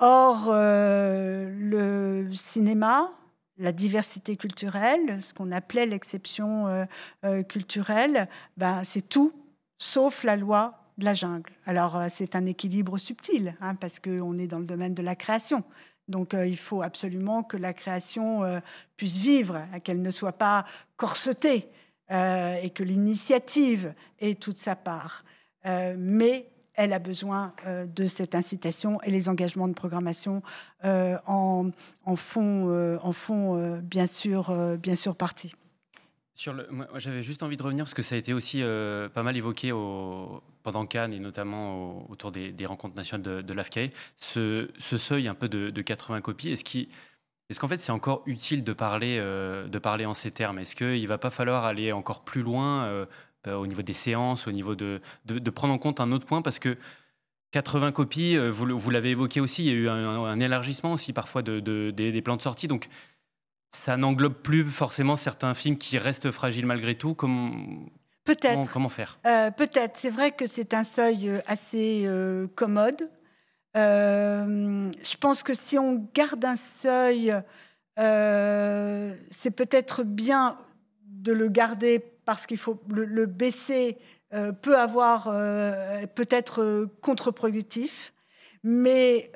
Or, 0.00 0.52
le 0.52 2.28
cinéma, 2.32 3.12
la 3.58 3.72
diversité 3.72 4.36
culturelle, 4.36 5.20
ce 5.20 5.34
qu'on 5.34 5.52
appelait 5.52 5.86
l'exception 5.86 6.68
euh, 6.68 6.84
euh, 7.24 7.42
culturelle, 7.42 8.28
ben, 8.56 8.84
c'est 8.84 9.08
tout 9.08 9.32
sauf 9.78 10.24
la 10.24 10.36
loi 10.36 10.74
de 10.98 11.04
la 11.04 11.14
jungle. 11.14 11.52
Alors 11.66 11.96
euh, 11.96 12.06
c'est 12.08 12.36
un 12.36 12.46
équilibre 12.46 12.98
subtil, 12.98 13.54
hein, 13.60 13.74
parce 13.74 14.00
qu'on 14.00 14.38
est 14.38 14.46
dans 14.46 14.58
le 14.58 14.64
domaine 14.64 14.94
de 14.94 15.02
la 15.02 15.16
création. 15.16 15.64
Donc 16.08 16.32
il 16.32 16.56
faut 16.56 16.80
absolument 16.80 17.42
que 17.42 17.58
la 17.58 17.74
création 17.74 18.40
puisse 18.96 19.18
vivre, 19.18 19.60
qu'elle 19.84 20.00
ne 20.00 20.10
soit 20.10 20.32
pas 20.32 20.64
corsetée 20.96 21.68
et 22.10 22.70
que 22.74 22.82
l'initiative 22.82 23.92
est 24.18 24.40
toute 24.40 24.56
sa 24.56 24.74
part. 24.74 25.22
mais 25.66 26.48
elle 26.78 26.92
a 26.94 26.98
besoin 26.98 27.52
de 27.66 28.06
cette 28.06 28.34
incitation 28.34 29.02
et 29.02 29.10
les 29.10 29.28
engagements 29.28 29.68
de 29.68 29.74
programmation 29.74 30.42
en, 30.82 31.70
en, 32.06 32.16
font, 32.16 32.98
en 33.02 33.12
font 33.12 33.80
bien, 33.82 34.06
sûr, 34.06 34.76
bien 34.78 34.94
partie. 35.18 35.54
J'avais 36.36 37.22
juste 37.22 37.42
envie 37.42 37.56
de 37.56 37.62
revenir 37.62 37.84
parce 37.84 37.94
que 37.94 38.02
ça 38.02 38.14
a 38.14 38.18
été 38.18 38.32
aussi 38.32 38.62
pas 39.12 39.22
mal 39.24 39.36
évoqué 39.36 39.72
pendant 40.62 40.86
Cannes 40.86 41.12
et 41.12 41.18
notamment 41.18 42.08
autour 42.10 42.30
des, 42.30 42.66
rencontres 42.66 42.94
nationales 42.94 43.42
de, 43.42 43.42
de 43.42 43.90
ce, 44.16 44.68
seuil 44.78 45.26
un 45.26 45.34
peu 45.34 45.48
de, 45.48 45.82
80 45.82 46.20
copies. 46.20 46.50
Est-ce 46.50 46.64
qu'il 46.64 46.88
est-ce 47.48 47.58
qu'en 47.58 47.68
fait 47.68 47.78
c'est 47.78 47.92
encore 47.92 48.22
utile 48.26 48.62
de 48.62 48.74
parler, 48.74 49.16
euh, 49.18 49.68
de 49.68 49.78
parler 49.78 50.04
en 50.04 50.12
ces 50.12 50.30
termes? 50.30 50.58
Est-ce 50.58 50.76
qu'il 50.76 51.00
ne 51.00 51.06
va 51.06 51.16
pas 51.16 51.30
falloir 51.30 51.64
aller 51.64 51.92
encore 51.92 52.22
plus 52.22 52.42
loin 52.42 52.84
euh, 52.84 53.06
au 53.56 53.66
niveau 53.66 53.82
des 53.82 53.92
séances, 53.92 54.46
au 54.46 54.52
niveau 54.52 54.74
de, 54.74 55.00
de, 55.24 55.50
prendre 55.50 55.74
en 55.74 55.78
compte 55.78 56.00
un 56.00 56.12
autre 56.12 56.26
point 56.26 56.42
Parce 56.42 56.58
que 56.58 56.76
80 57.52 57.92
copies, 57.92 58.36
euh, 58.36 58.50
vous, 58.50 58.78
vous 58.78 58.90
l'avez 58.90 59.10
évoqué 59.10 59.40
aussi, 59.40 59.64
il 59.64 59.68
y 59.68 59.70
a 59.70 59.74
eu 59.74 59.88
un, 59.88 60.40
élargissement 60.40 60.92
aussi 60.92 61.12
parfois 61.12 61.42
de, 61.42 61.60
des, 61.60 62.12
des, 62.12 62.22
plans 62.22 62.36
de 62.36 62.42
sortie. 62.42 62.68
Donc 62.68 62.88
ça 63.70 63.96
n'englobe 63.96 64.34
plus 64.34 64.64
forcément 64.64 65.16
certains 65.16 65.54
films 65.54 65.78
qui 65.78 65.98
restent 65.98 66.30
fragiles 66.30 66.66
malgré 66.66 66.94
tout. 66.96 67.14
Comme, 67.14 67.88
Peut-être. 68.28 68.70
Comment, 68.70 68.90
faire? 68.90 69.18
Euh, 69.26 69.50
Peut-être. 69.50 69.96
C'est 69.96 70.10
vrai 70.10 70.32
que 70.32 70.44
c'est 70.44 70.74
un 70.74 70.84
seuil 70.84 71.30
euh, 71.30 71.38
assez 71.46 72.02
euh, 72.04 72.46
commode. 72.54 73.08
je 73.74 75.16
pense 75.18 75.42
que 75.42 75.54
si 75.54 75.78
on 75.78 76.06
garde 76.12 76.44
un 76.44 76.56
seuil, 76.56 77.34
c'est 77.96 79.50
peut-être 79.50 80.04
bien 80.04 80.58
de 81.06 81.32
le 81.32 81.48
garder 81.48 82.04
parce 82.28 82.44
qu'il 82.44 82.58
faut 82.58 82.78
le, 82.90 83.24
baisser 83.24 83.96
peut 84.60 84.76
avoir 84.76 85.24
peut-être 86.14 86.86
contre-productif, 87.00 88.12
mais 88.62 89.32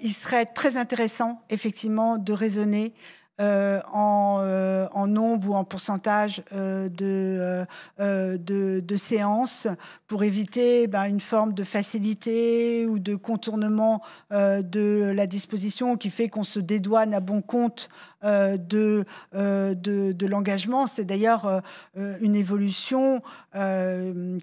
il 0.00 0.12
serait 0.14 0.46
très 0.46 0.78
intéressant 0.78 1.42
effectivement 1.50 2.16
de 2.16 2.32
raisonner 2.32 2.94
euh, 3.40 3.80
euh, 3.94 4.86
en, 4.92 5.06
nombre 5.06 5.50
ou 5.50 5.54
en 5.54 5.64
pourcentage 5.64 6.42
euh, 6.52 6.88
de, 6.90 7.66
de, 7.98 8.96
séances 8.96 9.66
pour 10.08 10.24
éviter 10.24 10.86
ben, 10.86 11.04
une 11.04 11.20
forme 11.20 11.54
de 11.54 11.64
facilité 11.64 12.86
ou 12.86 12.98
de 12.98 13.14
contournement 13.14 14.02
de 14.30 15.12
la 15.14 15.26
disposition 15.26 15.96
qui 15.96 16.10
fait 16.10 16.28
qu'on 16.28 16.42
se 16.42 16.60
dédouane 16.60 17.14
à 17.14 17.20
bon 17.20 17.40
compte 17.40 17.88
euh, 17.88 18.09
de, 18.22 19.04
euh, 19.34 19.74
de, 19.74 20.12
de 20.12 20.26
l'engagement. 20.26 20.86
C'est 20.86 21.04
d'ailleurs 21.04 21.46
euh, 21.96 22.16
une 22.20 22.36
évolution 22.36 23.22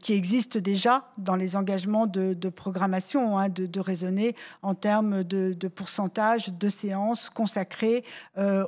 qui 0.02 0.14
existe 0.14 0.58
déjà 0.58 1.06
dans 1.18 1.36
les 1.36 1.56
engagements 1.56 2.08
de, 2.08 2.50
programmation, 2.50 3.38
hein, 3.38 3.48
de, 3.50 3.80
raisonner 3.80 4.36
en 4.62 4.76
termes 4.76 5.24
de, 5.24 5.68
pourcentage 5.68 6.50
de 6.50 6.70
séances 6.70 7.30
consacrées 7.30 8.04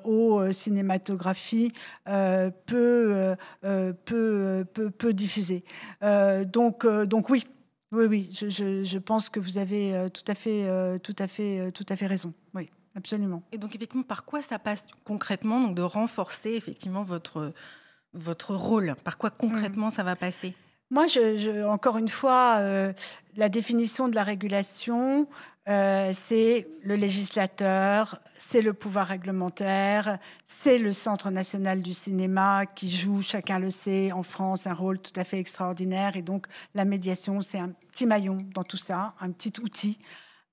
aux 0.06 0.52
cinématographies 0.52 1.74
peu, 2.06 3.36
peu, 4.06 4.65
peu, 4.74 4.89
peu, 4.98 5.13
diffusées. 5.13 5.63
donc, 6.45 6.88
donc 6.88 7.30
oui, 7.30 7.45
oui, 7.91 8.06
oui, 8.06 8.30
je, 8.32 8.50
je, 8.50 8.84
je, 8.84 8.98
pense 8.98 9.30
que 9.30 9.39
vous 9.39 9.58
avez 9.58 10.08
tout 10.13 10.26
à 10.28 10.36
fait, 10.36 11.00
tout 11.00 11.15
à 11.19 11.28
fait, 11.28 11.72
tout 11.74 11.86
à 11.89 11.95
fait 11.95 12.08
raison. 12.08 12.34
Oui. 12.54 12.69
Absolument. 13.00 13.42
Et 13.54 13.58
donc, 13.58 13.76
effectivement, 13.76 14.04
par 14.04 14.26
quoi 14.26 14.42
ça 14.42 14.60
passe 14.60 14.88
concrètement 15.06 15.62
donc 15.62 15.76
de 15.76 15.82
renforcer 15.82 16.52
effectivement 16.52 17.04
votre, 17.04 17.54
votre 18.14 18.54
rôle? 18.56 18.96
Par 19.04 19.18
quoi 19.18 19.30
concrètement 19.30 19.88
mm. 19.88 19.92
ça 19.92 20.04
va 20.04 20.16
passer? 20.16 20.54
Moi, 20.92 21.08
je, 21.08 21.66
encore 21.66 21.98
une 21.98 22.10
fois, 22.10 22.58
euh, 22.60 22.92
la 23.38 23.48
définition 23.48 24.10
de 24.10 24.16
la 24.16 24.24
régulation, 24.24 25.28
euh, 25.70 26.12
c'est 26.14 26.68
le 26.84 26.96
législateur, 26.96 28.20
c'est 28.38 28.62
le 28.62 28.74
pouvoir 28.74 29.08
réglementaire, 29.08 30.18
c'est 30.46 30.78
le 30.78 30.92
Centre 30.92 31.30
national 31.30 31.82
du 31.82 31.94
cinéma 31.94 32.66
qui 32.66 32.90
joue, 32.90 33.22
chacun 33.22 33.60
le 33.60 33.70
sait, 33.70 34.12
en 34.12 34.24
France, 34.24 34.68
un 34.68 34.74
rôle 34.74 35.00
tout 35.00 35.14
à 35.16 35.24
fait 35.24 35.40
extraordinaire. 35.40 36.18
Et 36.18 36.22
donc, 36.22 36.48
la 36.74 36.84
médiation, 36.84 37.40
c'est 37.40 37.60
un 37.60 37.70
petit 37.70 38.08
maillon 38.08 38.38
dans 38.54 38.64
tout 38.64 38.78
ça, 38.78 39.14
un 39.22 39.32
petit 39.32 39.54
outil. 39.62 40.00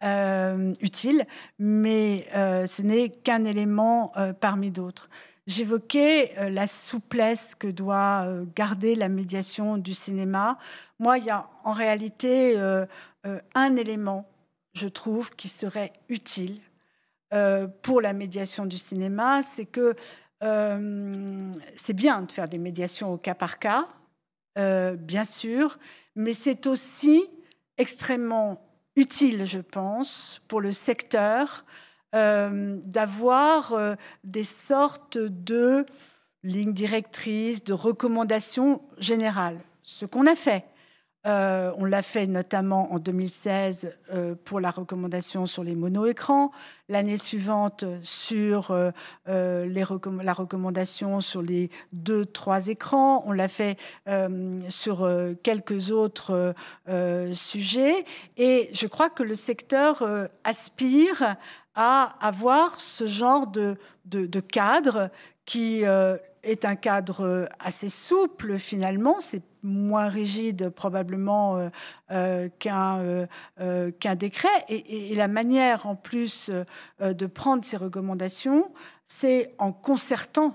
Euh, 0.04 0.74
utile, 0.82 1.24
mais 1.58 2.26
euh, 2.34 2.66
ce 2.66 2.82
n'est 2.82 3.08
qu'un 3.08 3.46
élément 3.46 4.12
euh, 4.18 4.34
parmi 4.34 4.70
d'autres. 4.70 5.08
J'évoquais 5.46 6.50
la 6.50 6.66
souplesse 6.66 7.54
que 7.54 7.68
doit 7.68 8.26
garder 8.56 8.94
la 8.96 9.08
médiation 9.08 9.78
du 9.78 9.94
cinéma. 9.94 10.58
Moi, 10.98 11.18
il 11.18 11.24
y 11.24 11.30
a 11.30 11.48
en 11.62 11.70
réalité 11.70 12.56
un 13.54 13.76
élément, 13.76 14.28
je 14.74 14.88
trouve, 14.88 15.30
qui 15.36 15.46
serait 15.46 15.92
utile 16.08 16.58
pour 17.82 18.00
la 18.00 18.12
médiation 18.12 18.66
du 18.66 18.76
cinéma, 18.76 19.44
c'est 19.44 19.66
que 19.66 19.94
c'est 20.40 21.94
bien 21.94 22.22
de 22.22 22.32
faire 22.32 22.48
des 22.48 22.58
médiations 22.58 23.12
au 23.12 23.16
cas 23.16 23.36
par 23.36 23.60
cas, 23.60 23.86
bien 24.56 25.24
sûr, 25.24 25.78
mais 26.16 26.34
c'est 26.34 26.66
aussi 26.66 27.22
extrêmement 27.78 28.65
utile, 28.96 29.44
je 29.44 29.60
pense, 29.60 30.40
pour 30.48 30.60
le 30.60 30.72
secteur 30.72 31.64
euh, 32.14 32.78
d'avoir 32.84 33.72
euh, 33.72 33.94
des 34.24 34.44
sortes 34.44 35.18
de 35.18 35.84
lignes 36.42 36.72
directrices, 36.72 37.64
de 37.64 37.72
recommandations 37.72 38.82
générales. 38.98 39.60
Ce 39.82 40.06
qu'on 40.06 40.26
a 40.26 40.34
fait 40.34 40.64
euh, 41.26 41.72
on 41.76 41.84
l'a 41.84 42.02
fait 42.02 42.28
notamment 42.28 42.92
en 42.92 43.00
2016 43.00 43.96
euh, 44.12 44.36
pour 44.44 44.60
la 44.60 44.70
recommandation 44.70 45.46
sur 45.46 45.64
les 45.64 45.74
mono-écrans, 45.74 46.52
l'année 46.88 47.18
suivante 47.18 47.84
sur 48.02 48.70
euh, 48.70 48.92
la 49.26 50.32
recommandation 50.32 51.20
sur 51.20 51.42
les 51.42 51.70
deux, 51.92 52.24
trois 52.24 52.68
écrans. 52.68 53.24
On 53.26 53.32
l'a 53.32 53.48
fait 53.48 53.76
sur 54.68 55.08
quelques 55.42 55.90
autres 55.90 56.54
sujets. 57.32 58.04
Et 58.36 58.70
je 58.72 58.86
crois 58.86 59.10
que 59.10 59.22
le 59.22 59.34
secteur 59.34 60.06
aspire 60.44 61.36
à 61.74 62.16
avoir 62.20 62.78
ce 62.78 63.06
genre 63.06 63.46
de, 63.48 63.76
cadre 64.40 65.10
qui 65.44 65.82
est 65.82 66.64
un 66.64 66.76
cadre 66.76 67.48
assez 67.58 67.88
souple 67.88 68.58
finalement. 68.58 69.20
Moins 69.66 70.08
rigide 70.08 70.70
probablement 70.70 71.56
euh, 71.56 71.68
euh, 72.12 72.48
qu'un 72.58 73.26
euh, 73.60 73.90
qu'un 73.90 74.14
décret. 74.14 74.48
Et, 74.68 75.14
la 75.14 75.28
manière 75.28 75.86
en 75.86 75.96
plus 75.96 76.50
de 77.00 77.26
prendre 77.26 77.64
ces 77.64 77.76
recommandations, 77.76 78.70
c'est 79.06 79.54
en 79.58 79.72
concertant 79.72 80.54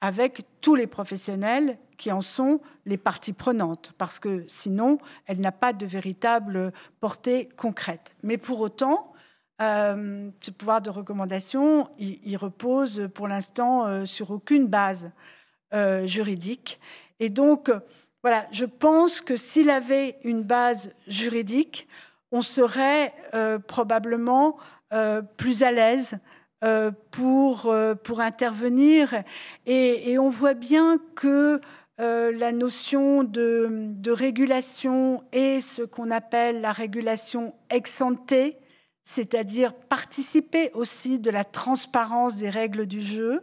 avec 0.00 0.42
tous 0.60 0.74
les 0.74 0.86
professionnels 0.86 1.78
qui 1.96 2.10
en 2.10 2.20
sont 2.20 2.60
les 2.86 2.96
parties 2.96 3.32
prenantes, 3.32 3.92
parce 3.98 4.18
que 4.18 4.44
sinon, 4.48 4.98
elle 5.26 5.38
n'a 5.40 5.52
pas 5.52 5.72
de 5.72 5.86
véritable 5.86 6.72
portée 7.00 7.48
concrète. 7.56 8.14
Mais 8.22 8.38
pour 8.38 8.60
autant, 8.60 9.12
ce 9.60 10.50
pouvoir 10.50 10.80
de 10.80 10.90
recommandation, 10.90 11.88
il, 11.98 12.36
repose 12.36 13.08
pour 13.14 13.28
l'instant 13.28 14.06
sur 14.06 14.30
aucune 14.30 14.66
base 14.66 15.10
juridique. 16.04 16.80
Et 17.20 17.28
donc, 17.28 17.70
voilà, 18.22 18.46
je 18.52 18.66
pense 18.66 19.20
que 19.20 19.36
s'il 19.36 19.70
avait 19.70 20.18
une 20.24 20.42
base 20.42 20.92
juridique, 21.06 21.88
on 22.32 22.42
serait 22.42 23.12
euh, 23.34 23.58
probablement 23.58 24.56
euh, 24.92 25.22
plus 25.22 25.62
à 25.62 25.72
l'aise 25.72 26.18
euh, 26.62 26.90
pour, 27.10 27.72
intervenir. 28.18 29.22
Et, 29.66 30.18
on 30.18 30.30
voit 30.30 30.54
bien 30.54 30.98
que 31.14 31.60
la 31.98 32.52
notion 32.52 33.24
de, 33.24 33.68
de, 33.70 34.10
régulation 34.10 35.22
est 35.32 35.60
ce 35.60 35.82
qu'on 35.82 36.10
appelle 36.10 36.62
la 36.62 36.72
régulation 36.72 37.54
ex 37.68 38.02
c'est-à-dire 39.04 39.74
participer 39.74 40.70
aussi 40.72 41.18
de 41.18 41.30
la 41.30 41.44
transparence 41.44 42.36
des 42.36 42.48
règles 42.48 42.86
du 42.86 43.02
jeu. 43.02 43.42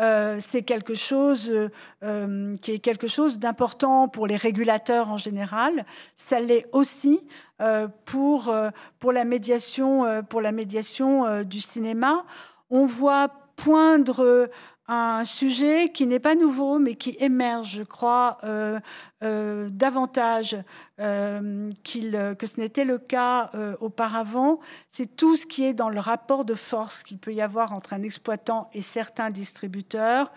Euh, 0.00 0.36
c'est 0.38 0.62
quelque 0.62 0.94
chose 0.94 1.52
euh, 2.04 2.56
qui 2.58 2.72
est 2.72 2.78
quelque 2.78 3.08
chose 3.08 3.38
d'important 3.38 4.06
pour 4.06 4.26
les 4.26 4.36
régulateurs 4.36 5.10
en 5.10 5.16
général. 5.16 5.84
Ça 6.14 6.38
l'est 6.38 6.66
aussi 6.72 7.20
euh, 7.60 7.88
pour, 8.04 8.54
pour 9.00 9.12
la 9.12 9.24
médiation, 9.24 10.22
pour 10.28 10.40
la 10.40 10.52
médiation 10.52 11.42
du 11.42 11.60
cinéma. 11.60 12.24
On 12.70 12.86
voit 12.86 13.28
poindre 13.56 14.48
un 14.88 15.24
sujet 15.26 15.90
qui 15.92 16.06
n'est 16.06 16.18
pas 16.18 16.34
nouveau, 16.34 16.78
mais 16.78 16.94
qui 16.94 17.16
émerge, 17.20 17.76
je 17.76 17.82
crois, 17.82 18.38
euh, 18.44 18.80
euh, 19.22 19.68
davantage 19.70 20.56
euh, 20.98 21.70
que 21.84 22.46
ce 22.46 22.58
n'était 22.58 22.86
le 22.86 22.98
cas 22.98 23.50
auparavant. 23.80 24.60
C'est 24.88 25.14
tout 25.16 25.36
ce 25.36 25.44
qui 25.44 25.64
est 25.64 25.74
dans 25.74 25.90
le 25.90 26.00
rapport 26.00 26.44
de 26.46 26.54
force 26.54 27.02
qu'il 27.02 27.18
peut 27.18 27.34
y 27.34 27.42
avoir 27.42 27.72
entre 27.72 27.92
un 27.92 28.02
exploitant 28.02 28.70
et 28.72 28.80
certains 28.80 29.30
distributeurs. 29.30 30.32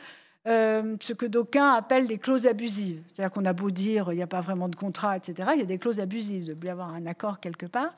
Euh, 0.48 0.96
ce 1.00 1.14
que 1.14 1.28
d'aucuns 1.28 1.72
appellent 1.72 2.08
les 2.08 2.18
clauses 2.18 2.48
abusives. 2.48 3.04
C'est-à-dire 3.08 3.32
qu'on 3.32 3.46
a 3.46 3.54
beau 3.54 3.70
dire 3.70 4.12
il 4.12 4.16
n'y 4.16 4.24
a 4.24 4.28
pas 4.28 4.42
vraiment 4.42 4.70
de 4.70 4.76
contrat, 4.76 5.16
etc., 5.18 5.50
il 5.54 5.60
y 5.60 5.64
a 5.64 5.66
des 5.66 5.78
clauses 5.78 6.00
abusives, 6.00 6.46
de 6.46 6.54
bien 6.54 6.72
avoir 6.72 6.90
un 6.90 7.06
accord 7.06 7.40
quelque 7.40 7.68
part. 7.68 7.94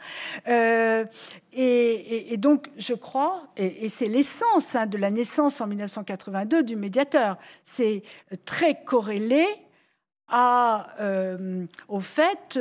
Euh, 0.50 1.06
et, 1.54 2.36
donc, 2.38 2.70
je 2.78 2.94
crois, 2.94 3.48
et, 3.56 3.88
c'est 3.88 4.08
l'essence 4.08 4.76
hein, 4.76 4.88
de 4.88 4.98
la 4.98 5.10
naissance 5.10 5.62
en 5.62 5.68
1982 5.68 6.64
du 6.64 6.76
médiateur, 6.76 7.38
c'est 7.64 8.04
très 8.44 8.84
corrélé 8.84 9.46
euh, 10.36 11.65
au 11.88 12.00
fait 12.00 12.60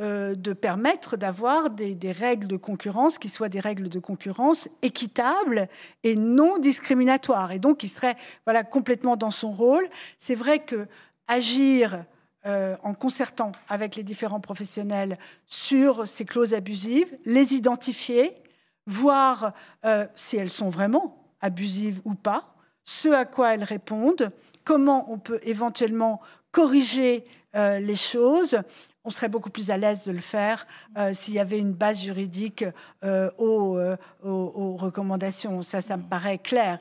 euh, 0.00 0.34
de 0.34 0.52
permettre 0.54 1.18
d'avoir 1.18 1.68
des, 1.68 2.12
règles 2.12 2.46
de 2.46 2.56
concurrence 2.56 3.18
qui 3.18 3.28
soient 3.28 3.50
des 3.50 3.60
règles 3.60 3.90
de 3.90 3.98
concurrence 3.98 4.68
équitables 4.80 5.68
et 6.02 6.16
non 6.16 6.56
discriminatoires. 6.56 7.52
Et 7.52 7.58
donc, 7.58 7.82
il 7.82 7.90
serait 7.90 8.16
voilà, 8.46 8.64
complètement 8.64 9.16
dans 9.16 9.30
son 9.30 9.52
rôle. 9.52 9.86
C'est 10.16 10.34
vrai 10.34 10.60
que 10.60 10.86
agir 11.28 12.04
euh, 12.46 12.76
en 12.82 12.94
concertant 12.94 13.52
avec 13.68 13.96
les 13.96 14.02
différents 14.02 14.40
professionnels 14.40 15.18
sur 15.46 16.08
ces 16.08 16.24
clauses 16.24 16.54
abusives, 16.54 17.14
les 17.26 17.52
identifier, 17.52 18.34
voir 18.86 19.52
si 20.16 20.36
elles 20.36 20.50
sont 20.50 20.70
vraiment 20.70 21.22
abusives 21.42 22.00
ou 22.04 22.14
pas, 22.14 22.54
ce 22.84 23.08
à 23.08 23.24
quoi 23.24 23.54
elles 23.54 23.64
répondent, 23.64 24.32
comment 24.64 25.10
on 25.12 25.18
peut 25.18 25.38
éventuellement 25.42 26.20
corriger 26.52 27.24
euh, 27.56 27.78
les 27.80 27.96
choses. 27.96 28.60
On 29.04 29.10
serait 29.10 29.28
beaucoup 29.28 29.50
plus 29.50 29.70
à 29.70 29.76
l'aise 29.76 30.04
de 30.04 30.12
le 30.12 30.20
faire 30.20 30.66
euh, 30.98 31.14
s'il 31.14 31.34
y 31.34 31.38
avait 31.38 31.58
une 31.58 31.72
base 31.72 32.02
juridique 32.02 32.64
euh, 33.02 33.30
aux, 33.38 33.80
aux, 34.22 34.76
recommandations. 34.76 35.62
Ça, 35.62 35.80
ça 35.80 35.96
me 35.96 36.02
paraît 36.02 36.38
clair. 36.38 36.78